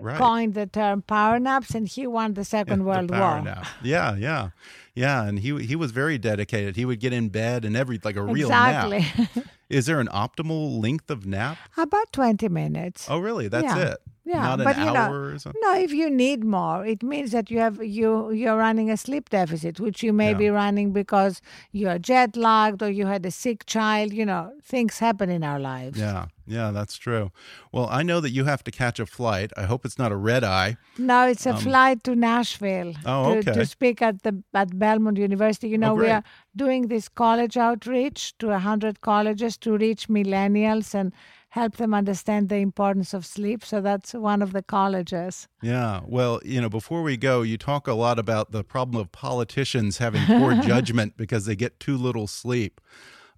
right. 0.00 0.18
coined 0.18 0.54
the 0.54 0.66
term 0.66 1.02
power 1.02 1.38
naps, 1.38 1.74
and 1.74 1.88
he 1.88 2.07
won 2.07 2.35
the 2.35 2.44
Second 2.44 2.80
yeah, 2.80 2.87
World 2.87 3.09
the 3.11 3.18
War. 3.18 3.40
Nap. 3.40 3.66
Yeah, 3.83 4.16
yeah, 4.16 4.50
yeah. 4.94 5.24
And 5.24 5.38
he 5.38 5.64
he 5.64 5.76
was 5.76 5.90
very 5.90 6.18
dedicated. 6.18 6.76
He 6.76 6.85
would 6.85 7.00
get 7.00 7.12
in 7.12 7.28
bed 7.28 7.64
and 7.64 7.76
every 7.76 8.00
like 8.02 8.16
a 8.16 8.22
real 8.22 8.48
exactly. 8.48 9.07
nap. 9.18 9.46
Is 9.70 9.87
there 9.87 9.98
an 9.98 10.09
optimal 10.09 10.80
length 10.80 11.11
of 11.11 11.26
nap? 11.26 11.59
About 11.76 12.12
twenty 12.12 12.48
minutes. 12.48 13.07
Oh, 13.09 13.18
really? 13.18 13.48
That's 13.48 13.64
yeah. 13.64 13.92
it. 13.92 13.98
Yeah, 14.26 14.57
Not 14.57 14.64
but 14.64 14.78
you 14.78 14.87
know, 14.87 15.37
no. 15.61 15.74
If 15.74 15.92
you 15.92 16.09
need 16.09 16.44
more, 16.44 16.87
it 16.87 17.02
means 17.02 17.33
that 17.33 17.50
you 17.50 17.59
have 17.59 17.85
you 17.85 18.30
you're 18.33 18.57
running 18.57 18.90
a 18.90 18.96
sleep 18.96 19.28
deficit, 19.28 19.78
which 19.78 20.02
you 20.02 20.14
may 20.14 20.30
yeah. 20.30 20.38
be 20.38 20.48
running 20.48 20.92
because 20.92 21.42
you're 21.72 21.98
jet 21.98 22.35
lagged 22.35 22.83
or 22.83 22.88
you 22.88 23.04
had 23.04 23.26
a 23.26 23.30
sick 23.30 23.66
child. 23.66 24.14
You 24.14 24.24
know, 24.24 24.52
things 24.62 24.98
happen 24.98 25.28
in 25.28 25.44
our 25.44 25.61
lives. 25.61 25.98
Yeah, 25.98 26.28
yeah, 26.46 26.70
that's 26.70 26.96
true. 26.96 27.30
Well, 27.72 27.88
I 27.90 28.02
know 28.02 28.20
that 28.20 28.30
you 28.30 28.44
have 28.44 28.62
to 28.64 28.70
catch 28.70 28.98
a 29.00 29.07
flight. 29.07 29.52
I 29.57 29.64
hope 29.64 29.85
it's 29.85 29.98
not 29.98 30.12
a 30.12 30.16
red 30.16 30.44
eye. 30.44 30.76
No, 30.98 31.26
it's 31.26 31.46
a 31.46 31.54
um, 31.54 31.59
flight 31.59 32.04
to 32.04 32.14
Nashville 32.14 32.94
oh, 33.07 33.35
to, 33.35 33.38
okay. 33.38 33.52
to 33.52 33.66
speak 33.66 34.02
at 34.02 34.22
the 34.22 34.42
at 34.52 34.78
Belmont 34.78 35.16
University. 35.16 35.68
You 35.68 35.78
know, 35.78 35.92
oh, 35.92 36.02
we 36.02 36.11
are 36.11 36.24
doing 36.54 36.88
this 36.88 37.09
college 37.09 37.57
outreach 37.57 38.37
to 38.38 38.59
hundred 38.59 39.00
colleges 39.00 39.57
to 39.59 39.76
reach 39.76 40.09
millennials 40.09 40.94
and 40.94 41.12
help 41.54 41.76
them 41.76 41.94
understand 41.94 42.48
the 42.48 42.57
importance 42.57 43.14
of 43.14 43.24
sleep. 43.24 43.64
So 43.64 43.80
that's 43.80 44.12
one 44.12 44.42
of 44.42 44.52
the 44.52 44.62
colleges. 44.62 45.46
Yeah. 45.62 46.00
Well, 46.04 46.40
you 46.44 46.61
know, 46.61 46.68
before 46.68 47.02
we 47.02 47.16
go, 47.16 47.42
you 47.42 47.57
talk 47.57 47.87
a 47.87 47.94
lot 47.94 48.18
about 48.18 48.50
the 48.50 48.64
problem 48.64 49.00
of 49.00 49.12
politicians 49.12 49.98
having 49.98 50.26
poor 50.26 50.61
judgment 50.62 51.16
because 51.16 51.46
they 51.46 51.54
get 51.54 51.78
too 51.78 51.96
little 51.96 52.26
sleep. 52.26 52.80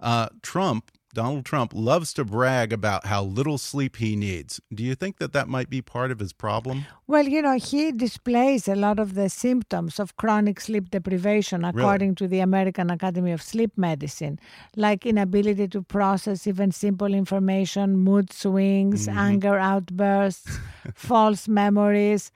Uh, 0.01 0.29
Trump 0.41 0.91
Donald 1.17 1.47
Trump 1.47 1.73
loves 1.75 2.13
to 2.13 2.27
brag 2.27 2.75
about 2.75 3.07
how 3.07 3.23
little 3.25 3.57
sleep 3.57 3.97
he 3.97 4.17
needs. 4.17 4.61
Do 4.71 4.85
you 4.85 4.95
think 4.95 5.17
that 5.17 5.33
that 5.33 5.49
might 5.49 5.71
be 5.71 5.81
part 5.81 6.11
of 6.11 6.19
his 6.19 6.35
problem? 6.35 6.85
Well, 7.07 7.27
you 7.27 7.41
know, 7.41 7.57
he 7.57 7.91
displays 7.91 8.69
a 8.69 8.75
lot 8.75 8.99
of 8.99 9.15
the 9.15 9.31
symptoms 9.31 9.99
of 9.99 10.15
chronic 10.19 10.61
sleep 10.61 10.91
deprivation, 10.91 11.65
according 11.65 12.11
really? 12.11 12.17
to 12.17 12.29
the 12.29 12.41
American 12.41 12.91
Academy 12.91 13.33
of 13.33 13.41
Sleep 13.41 13.73
Medicine, 13.79 14.39
like 14.77 15.07
inability 15.07 15.69
to 15.69 15.81
process 15.81 16.47
even 16.47 16.71
simple 16.71 17.15
information, 17.15 17.97
mood 17.97 18.31
swings, 18.31 19.09
mm 19.09 19.15
-hmm. 19.15 19.29
anger 19.29 19.59
outbursts, 19.59 20.59
false 21.09 21.51
memories. 21.51 22.31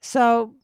So 0.00 0.54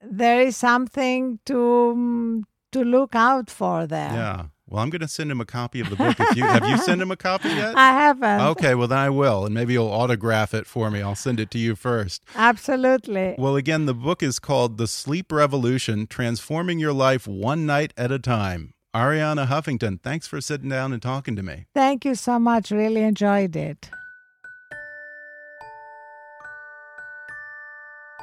there 0.00 0.40
is 0.48 0.56
something 0.56 1.38
to 1.44 2.42
to 2.72 2.80
look 2.84 3.14
out 3.14 3.48
for 3.50 3.86
there. 3.86 4.12
Yeah. 4.12 4.42
Well, 4.70 4.80
I'm 4.80 4.88
going 4.88 5.00
to 5.00 5.08
send 5.08 5.32
him 5.32 5.40
a 5.40 5.44
copy 5.44 5.80
of 5.80 5.90
the 5.90 5.96
book. 5.96 6.18
If 6.20 6.36
you 6.36 6.44
have 6.44 6.64
you 6.64 6.78
sent 6.84 7.02
him 7.02 7.10
a 7.10 7.16
copy 7.16 7.48
yet? 7.48 7.76
I 7.76 7.90
haven't. 7.90 8.40
Okay, 8.50 8.76
well 8.76 8.86
then 8.86 8.98
I 8.98 9.10
will, 9.10 9.44
and 9.44 9.52
maybe 9.52 9.72
you'll 9.72 9.88
autograph 9.90 10.54
it 10.54 10.64
for 10.64 10.92
me. 10.92 11.02
I'll 11.02 11.16
send 11.16 11.40
it 11.40 11.50
to 11.50 11.58
you 11.58 11.74
first. 11.74 12.24
Absolutely. 12.36 13.34
Well, 13.36 13.56
again, 13.56 13.86
the 13.86 13.94
book 13.94 14.22
is 14.22 14.38
called 14.38 14.78
"The 14.78 14.86
Sleep 14.86 15.32
Revolution: 15.32 16.06
Transforming 16.06 16.78
Your 16.78 16.92
Life 16.92 17.26
One 17.26 17.66
Night 17.66 17.92
at 17.96 18.12
a 18.12 18.20
Time." 18.20 18.74
Arianna 18.94 19.46
Huffington, 19.46 20.00
thanks 20.02 20.26
for 20.26 20.40
sitting 20.40 20.68
down 20.68 20.92
and 20.92 21.00
talking 21.00 21.36
to 21.36 21.42
me. 21.42 21.66
Thank 21.74 22.04
you 22.04 22.14
so 22.14 22.38
much. 22.38 22.70
Really 22.70 23.02
enjoyed 23.02 23.54
it. 23.54 23.90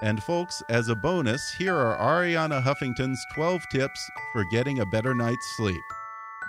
And 0.02 0.22
folks, 0.24 0.62
as 0.70 0.90
a 0.90 0.96
bonus, 0.96 1.42
here 1.58 1.76
are 1.76 1.98
Arianna 1.98 2.62
Huffington's 2.62 3.20
12 3.34 3.62
tips 3.72 4.00
for 4.32 4.46
getting 4.52 4.80
a 4.80 4.86
better 4.88 5.16
night's 5.16 5.56
sleep. 5.58 5.82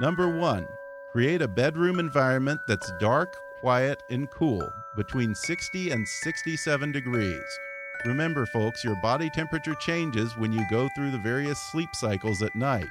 Number 0.01 0.29
one, 0.29 0.69
create 1.11 1.43
a 1.43 1.49
bedroom 1.49 1.99
environment 1.99 2.61
that's 2.69 2.93
dark, 3.01 3.37
quiet, 3.59 4.01
and 4.11 4.31
cool, 4.31 4.73
between 4.95 5.35
60 5.35 5.91
and 5.91 6.07
67 6.07 6.93
degrees. 6.93 7.59
Remember, 8.05 8.47
folks, 8.47 8.85
your 8.85 8.95
body 9.03 9.29
temperature 9.29 9.75
changes 9.75 10.37
when 10.37 10.53
you 10.53 10.65
go 10.71 10.89
through 10.95 11.11
the 11.11 11.19
various 11.19 11.59
sleep 11.73 11.89
cycles 11.95 12.43
at 12.43 12.55
night. 12.55 12.87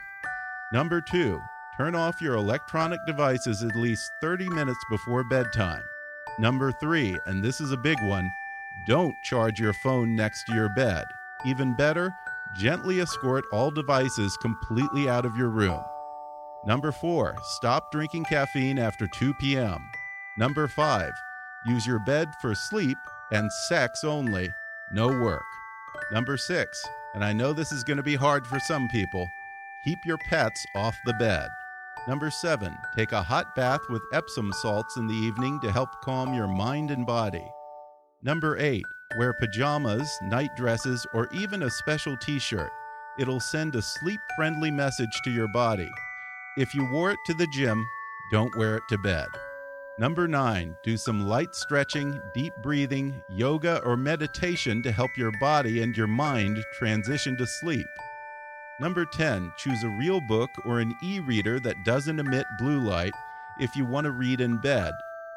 Number 0.74 1.00
two, 1.00 1.40
turn 1.78 1.96
off 1.96 2.22
your 2.22 2.36
electronic 2.36 3.00
devices 3.08 3.64
at 3.64 3.78
least 3.78 4.12
30 4.20 4.50
minutes 4.50 4.84
before 4.90 5.24
bedtime. 5.24 5.84
Number 6.40 6.74
three, 6.74 7.18
and 7.26 7.42
this 7.42 7.62
is 7.62 7.72
a 7.72 7.78
big 7.78 7.98
one, 8.04 8.30
don't 8.86 9.16
charge 9.24 9.62
your 9.62 9.74
phone 9.74 10.14
next 10.14 10.44
to 10.44 10.54
your 10.54 10.70
bed. 10.76 11.06
Even 11.46 11.74
better, 11.74 12.14
gently 12.58 13.00
escort 13.00 13.46
all 13.54 13.72
devices 13.72 14.36
completely 14.42 15.08
out 15.08 15.26
of 15.26 15.38
your 15.38 15.50
room. 15.50 15.82
Number 16.68 16.92
four, 16.92 17.38
stop 17.44 17.94
drinking 17.94 18.26
caffeine 18.26 18.78
after 18.78 19.08
2 19.08 19.34
p.m. 19.36 19.90
Number 20.38 20.68
five, 20.68 21.14
use 21.66 21.88
your 21.88 22.00
bed 22.00 22.28
for 22.42 22.54
sleep 22.54 22.98
and 23.32 23.50
sex 23.70 24.04
only, 24.04 24.52
no 24.92 25.08
work. 25.08 25.46
Number 26.12 26.36
six, 26.36 26.86
and 27.14 27.24
I 27.24 27.32
know 27.32 27.54
this 27.54 27.72
is 27.72 27.86
going 27.86 27.96
to 27.96 28.04
be 28.04 28.16
hard 28.16 28.46
for 28.46 28.60
some 28.60 28.90
people, 28.90 29.26
keep 29.86 30.00
your 30.06 30.18
pets 30.30 30.62
off 30.76 30.98
the 31.06 31.14
bed. 31.14 31.48
Number 32.06 32.30
seven, 32.30 32.76
take 32.98 33.14
a 33.14 33.24
hot 33.24 33.56
bath 33.56 33.82
with 33.90 34.02
Epsom 34.12 34.52
salts 34.52 34.98
in 34.98 35.08
the 35.08 35.14
evening 35.14 35.62
to 35.62 35.72
help 35.72 36.02
calm 36.02 36.34
your 36.34 36.50
mind 36.50 36.92
and 36.92 37.06
body. 37.06 37.48
Number 38.24 38.58
eight, 38.58 38.84
wear 39.18 39.34
pajamas, 39.40 40.12
night 40.22 40.54
dresses, 40.58 41.08
or 41.14 41.30
even 41.34 41.64
a 41.64 41.70
special 41.70 42.18
t 42.18 42.40
shirt. 42.40 42.72
It'll 43.18 43.40
send 43.40 43.74
a 43.76 43.82
sleep 43.82 44.20
friendly 44.36 44.70
message 44.70 45.22
to 45.24 45.32
your 45.32 45.48
body. 45.54 45.90
If 46.58 46.74
you 46.74 46.84
wore 46.86 47.12
it 47.12 47.20
to 47.28 47.36
the 47.36 47.46
gym, 47.46 47.88
don't 48.32 48.56
wear 48.58 48.78
it 48.78 48.84
to 48.90 48.98
bed. 48.98 49.28
Number 50.00 50.28
nine, 50.28 50.76
do 50.84 50.98
some 50.98 51.28
light 51.28 51.54
stretching, 51.54 52.20
deep 52.34 52.52
breathing, 52.64 53.22
yoga, 53.30 53.80
or 53.84 53.96
meditation 53.96 54.82
to 54.82 54.92
help 54.92 55.16
your 55.16 55.32
body 55.40 55.84
and 55.84 55.96
your 55.96 56.08
mind 56.08 56.58
transition 56.74 57.38
to 57.38 57.46
sleep. 57.46 57.86
Number 58.80 59.06
10, 59.06 59.54
choose 59.58 59.84
a 59.84 59.98
real 60.00 60.20
book 60.28 60.50
or 60.66 60.80
an 60.80 60.96
e 61.04 61.20
reader 61.20 61.60
that 61.60 61.86
doesn't 61.86 62.20
emit 62.20 62.48
blue 62.58 62.80
light 62.80 63.14
if 63.60 63.76
you 63.76 63.86
want 63.86 64.06
to 64.06 64.12
read 64.12 64.42
in 64.42 64.58
bed, 64.58 64.94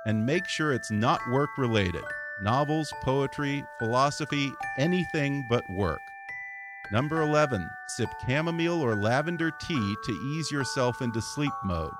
and 0.06 0.24
make 0.24 0.48
sure 0.48 0.72
it's 0.72 0.90
not 0.90 1.20
work 1.30 1.50
related 1.58 2.04
novels, 2.40 2.90
poetry, 3.02 3.62
philosophy, 3.78 4.50
anything 4.78 5.44
but 5.50 5.68
work. 5.68 6.00
Number 6.92 7.22
11, 7.22 7.70
sip 7.86 8.10
chamomile 8.26 8.82
or 8.82 8.96
lavender 8.96 9.52
tea 9.52 9.96
to 10.04 10.12
ease 10.12 10.50
yourself 10.50 11.00
into 11.00 11.22
sleep 11.22 11.52
mode. 11.62 11.92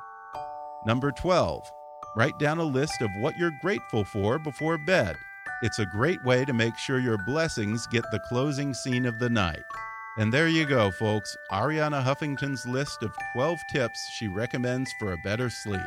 Number 0.85 1.13
12, 1.13 1.71
write 2.17 2.37
down 2.41 2.59
a 2.59 2.65
list 2.65 3.01
of 3.01 3.11
what 3.21 3.37
you're 3.37 3.53
grateful 3.63 4.05
for 4.05 4.41
before 4.41 4.79
bed. 4.79 5.15
It's 5.63 5.79
a 5.79 5.87
great 5.87 6.25
way 6.25 6.45
to 6.45 6.53
make 6.53 6.77
sure 6.77 6.99
your 6.99 7.19
blessings 7.19 7.87
get 7.87 8.11
the 8.11 8.19
closing 8.19 8.75
scene 8.75 9.07
of 9.07 9.21
the 9.21 9.31
night. 9.31 9.63
And 10.19 10.33
there 10.33 10.49
you 10.49 10.67
go, 10.67 10.91
folks 10.91 11.37
Arianna 11.53 12.03
Huffington's 12.03 12.67
list 12.67 13.05
of 13.05 13.17
12 13.35 13.61
tips 13.71 13.99
she 14.19 14.27
recommends 14.27 14.93
for 14.99 15.13
a 15.13 15.19
better 15.19 15.49
sleep. 15.49 15.81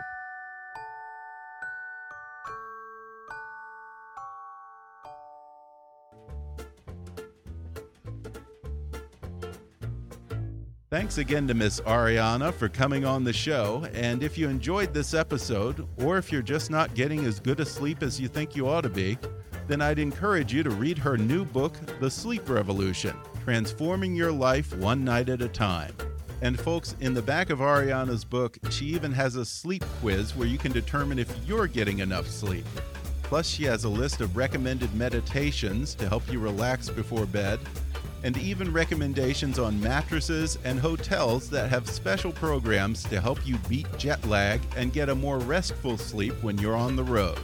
Thanks 10.94 11.18
again 11.18 11.48
to 11.48 11.56
Miss 11.56 11.80
Arianna 11.80 12.54
for 12.54 12.70
coming 12.70 13.04
on 13.04 13.24
the 13.24 13.34
show. 13.34 13.84
And 13.96 14.22
if 14.22 14.38
you 14.38 14.48
enjoyed 14.48 14.94
this 14.94 15.16
episode, 15.16 15.88
or 15.98 16.20
if 16.20 16.32
you're 16.32 16.44
just 16.44 16.70
not 16.70 16.94
getting 16.94 17.26
as 17.26 17.40
good 17.40 17.60
a 17.62 17.66
sleep 17.66 18.04
as 18.04 18.22
you 18.22 18.28
think 18.28 18.56
you 18.56 18.70
ought 18.70 18.82
to 18.82 18.90
be, 18.90 19.18
then 19.68 19.82
I'd 19.82 19.98
encourage 19.98 20.54
you 20.54 20.62
to 20.62 20.70
read 20.70 21.00
her 21.00 21.18
new 21.18 21.46
book, 21.46 21.74
The 22.00 22.12
Sleep 22.12 22.48
Revolution 22.48 23.18
Transforming 23.44 24.14
Your 24.16 24.32
Life 24.32 24.72
One 24.78 25.04
Night 25.04 25.30
at 25.30 25.42
a 25.42 25.48
Time. 25.48 25.96
And 26.44 26.60
folks, 26.60 26.96
in 27.00 27.16
the 27.16 27.24
back 27.24 27.50
of 27.50 27.58
Arianna's 27.58 28.24
book, 28.24 28.60
she 28.70 28.86
even 28.86 29.12
has 29.14 29.36
a 29.36 29.46
sleep 29.46 29.84
quiz 30.00 30.36
where 30.36 30.48
you 30.48 30.60
can 30.60 30.72
determine 30.72 31.18
if 31.18 31.36
you're 31.48 31.66
getting 31.66 32.02
enough 32.02 32.28
sleep. 32.28 32.68
Plus, 33.24 33.48
she 33.48 33.64
has 33.64 33.86
a 33.86 33.90
list 33.90 34.22
of 34.22 34.38
recommended 34.38 34.94
meditations 34.94 35.96
to 35.96 36.08
help 36.08 36.32
you 36.32 36.38
relax 36.38 36.88
before 36.88 37.26
bed 37.26 37.60
and 38.24 38.38
even 38.38 38.72
recommendations 38.72 39.60
on 39.60 39.80
mattresses 39.80 40.58
and 40.64 40.80
hotels 40.80 41.50
that 41.50 41.70
have 41.70 41.90
special 41.90 42.32
programs 42.32 43.04
to 43.04 43.22
help 43.22 43.46
you 43.46 43.58
beat 43.70 43.86
jet 43.98 44.26
lag 44.26 44.62
and 44.76 44.94
get 44.94 45.10
a 45.10 45.16
more 45.16 45.40
restful 45.40 45.98
sleep 45.98 46.34
when 46.42 46.58
you're 46.58 46.76
on 46.76 46.96
the 46.96 47.04
road. 47.04 47.40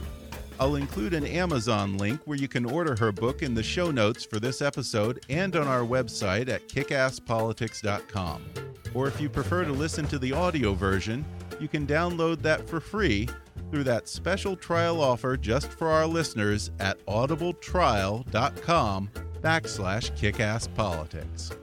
I'll 0.58 0.76
include 0.76 1.14
an 1.14 1.24
Amazon 1.24 1.96
link 1.96 2.20
where 2.24 2.36
you 2.36 2.48
can 2.48 2.66
order 2.66 2.94
her 2.96 3.12
book 3.12 3.42
in 3.42 3.54
the 3.54 3.62
show 3.62 3.90
notes 3.90 4.24
for 4.24 4.40
this 4.40 4.60
episode 4.60 5.24
and 5.30 5.56
on 5.56 5.66
our 5.66 5.80
website 5.80 6.48
at 6.48 6.68
kickasspolitics.com. 6.68 8.44
Or 8.92 9.08
if 9.08 9.20
you 9.20 9.30
prefer 9.30 9.64
to 9.64 9.72
listen 9.72 10.06
to 10.08 10.18
the 10.18 10.32
audio 10.32 10.74
version, 10.74 11.24
you 11.58 11.68
can 11.68 11.86
download 11.86 12.42
that 12.42 12.68
for 12.68 12.80
free 12.80 13.28
through 13.70 13.84
that 13.84 14.08
special 14.08 14.56
trial 14.56 15.00
offer 15.00 15.36
just 15.36 15.70
for 15.70 15.88
our 15.88 16.06
listeners 16.06 16.70
at 16.78 17.04
audibletrial.com 17.06 19.10
backslash 19.40 20.10
kickasspolitics. 20.18 21.56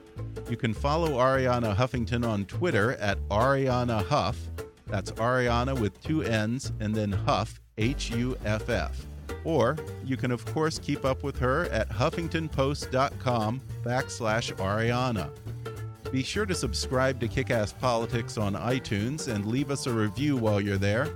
You 0.50 0.58
can 0.58 0.74
follow 0.74 1.18
Arianna 1.18 1.76
Huffington 1.76 2.28
on 2.28 2.46
Twitter 2.46 2.94
at 2.94 3.20
Arianna 3.30 4.06
Huff. 4.06 4.38
That's 4.86 5.12
Arianna 5.12 5.80
with 5.80 6.02
two 6.02 6.22
N's 6.22 6.72
and 6.80 6.96
then 6.96 7.12
Huff, 7.12 7.60
H 7.78 8.12
U 8.12 8.38
F 8.46 8.70
F. 8.70 9.06
Or 9.44 9.76
you 10.06 10.18
can, 10.18 10.32
of 10.32 10.46
course, 10.46 10.80
keep 10.80 11.06
up 11.06 11.24
with 11.24 11.38
her 11.40 11.66
at 11.66 11.90
huffingtonpost.com 11.90 13.62
backslash 13.84 14.54
Arianna. 14.56 15.30
Be 16.12 16.24
sure 16.24 16.46
to 16.46 16.56
subscribe 16.56 17.20
to 17.20 17.28
Kickass 17.28 17.78
Politics 17.78 18.38
on 18.38 18.54
iTunes 18.54 19.28
and 19.28 19.46
leave 19.46 19.70
us 19.70 19.88
a 19.88 19.92
review 19.92 20.38
while 20.38 20.62
you're 20.62 20.78
there. 20.78 21.10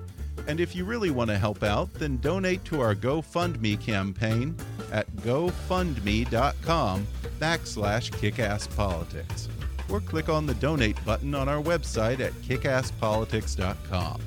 And 0.48 0.60
if 0.60 0.76
you 0.76 0.84
really 0.84 1.12
want 1.12 1.30
to 1.30 1.38
help 1.38 1.64
out, 1.64 1.94
then 1.94 2.18
donate 2.18 2.66
to 2.66 2.82
our 2.82 2.96
GoFundMe 2.96 3.80
campaign 3.80 4.56
at 4.92 5.12
gofundme.com 5.18 7.08
backslash 7.40 8.12
kickasspolitics. 8.12 9.48
Or 9.90 10.00
click 10.00 10.30
on 10.30 10.46
the 10.46 10.54
donate 10.56 11.04
button 11.06 11.36
on 11.36 11.50
our 11.50 11.62
website 11.62 12.20
at 12.20 12.34
kickasspolitics.com. 12.34 14.22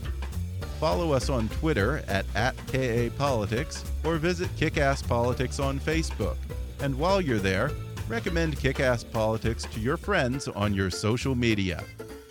Follow 0.80 1.12
us 1.12 1.30
on 1.30 1.48
Twitter 1.48 2.02
at, 2.08 2.26
at 2.34 2.56
KAPolitics 2.66 3.84
or 4.04 4.16
visit 4.16 4.54
Kickass 4.56 5.06
Politics 5.06 5.58
on 5.58 5.80
Facebook. 5.80 6.36
And 6.80 6.98
while 6.98 7.20
you're 7.20 7.38
there, 7.38 7.70
recommend 8.08 8.58
Kickass 8.58 9.10
Politics 9.10 9.64
to 9.72 9.80
your 9.80 9.96
friends 9.96 10.48
on 10.48 10.74
your 10.74 10.90
social 10.90 11.34
media. 11.34 11.82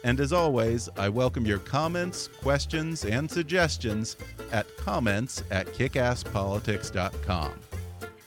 And 0.03 0.19
as 0.19 0.33
always, 0.33 0.89
I 0.97 1.09
welcome 1.09 1.45
your 1.45 1.59
comments, 1.59 2.27
questions, 2.27 3.05
and 3.05 3.31
suggestions 3.31 4.17
at 4.51 4.67
comments 4.77 5.43
at 5.49 5.67
kickasspolitics.com. 5.67 7.53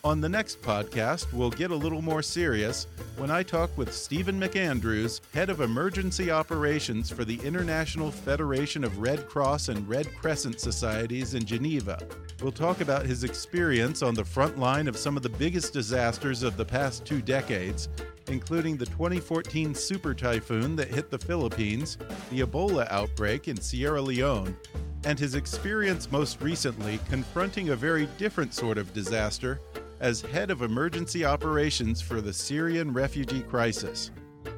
On 0.07 0.21
the 0.21 0.29
next 0.29 0.63
podcast, 0.63 1.33
we'll 1.33 1.51
get 1.51 1.73
a 1.73 1.75
little 1.75 2.01
more 2.01 2.23
serious 2.23 2.87
when 3.17 3.29
I 3.29 3.43
talk 3.43 3.77
with 3.77 3.93
Stephen 3.93 4.39
McAndrews, 4.39 5.21
head 5.35 5.51
of 5.51 5.61
emergency 5.61 6.31
operations 6.31 7.11
for 7.11 7.25
the 7.25 7.41
International 7.43 8.13
Federation 8.13 8.85
of 8.85 8.99
Red 8.99 9.29
Cross 9.29 9.69
and 9.69 9.89
Red 9.89 10.15
Crescent 10.15 10.61
Societies 10.61 11.35
in 11.35 11.45
Geneva. 11.45 11.99
We'll 12.41 12.53
talk 12.53 12.83
about 12.83 13.05
his 13.05 13.25
experience 13.25 14.01
on 14.01 14.15
the 14.15 14.25
front 14.25 14.61
line 14.61 14.87
of 14.87 14.97
some 14.97 15.17
of 15.17 15.25
the 15.25 15.29
biggest 15.29 15.73
disasters 15.73 16.45
of 16.45 16.57
the 16.57 16.65
past 16.65 17.05
two 17.05 17.21
decades, 17.21 17.89
including 18.29 18.77
the 18.77 18.87
2014 18.87 19.75
super 19.75 20.15
typhoon 20.15 20.77
that 20.77 20.87
hit 20.87 21.11
the 21.11 21.19
Philippines, 21.19 21.99
the 22.31 22.43
Ebola 22.43 22.89
outbreak 22.93 23.49
in 23.49 23.61
Sierra 23.61 24.01
Leone, 24.01 24.57
and 25.05 25.19
his 25.19 25.35
experience 25.35 26.11
most 26.11 26.41
recently 26.41 27.01
confronting 27.09 27.71
a 27.71 27.77
very 27.77 28.07
different 28.19 28.55
sort 28.55 28.79
of 28.79 28.93
disaster 28.93 29.61
as 30.01 30.21
head 30.21 30.51
of 30.51 30.63
emergency 30.63 31.25
operations 31.25 32.01
for 32.01 32.21
the 32.21 32.33
Syrian 32.33 32.93
refugee 32.93 33.43
crisis. 33.43 34.11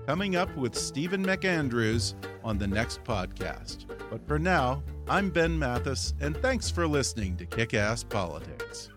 Coming 0.07 0.37
up 0.37 0.55
with 0.57 0.75
Stephen 0.75 1.25
McAndrews 1.25 2.15
on 2.45 2.59
the 2.59 2.67
next 2.67 3.05
podcast. 3.05 3.87
But 4.11 4.27
for 4.27 4.39
now, 4.39 4.83
I'm 5.09 5.31
Ben 5.31 5.59
Mathis, 5.59 6.15
and 6.21 6.37
thanks 6.37 6.71
for 6.71 6.87
listening 6.87 7.37
to 7.37 7.47
Kick 7.47 7.75
Ass 7.75 8.05
Politics. 8.05 8.91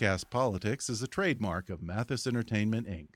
Kick 0.00 0.30
Politics 0.30 0.88
is 0.88 1.02
a 1.02 1.06
trademark 1.06 1.68
of 1.68 1.82
Mathis 1.82 2.26
Entertainment, 2.26 2.86
Inc. 2.86 3.08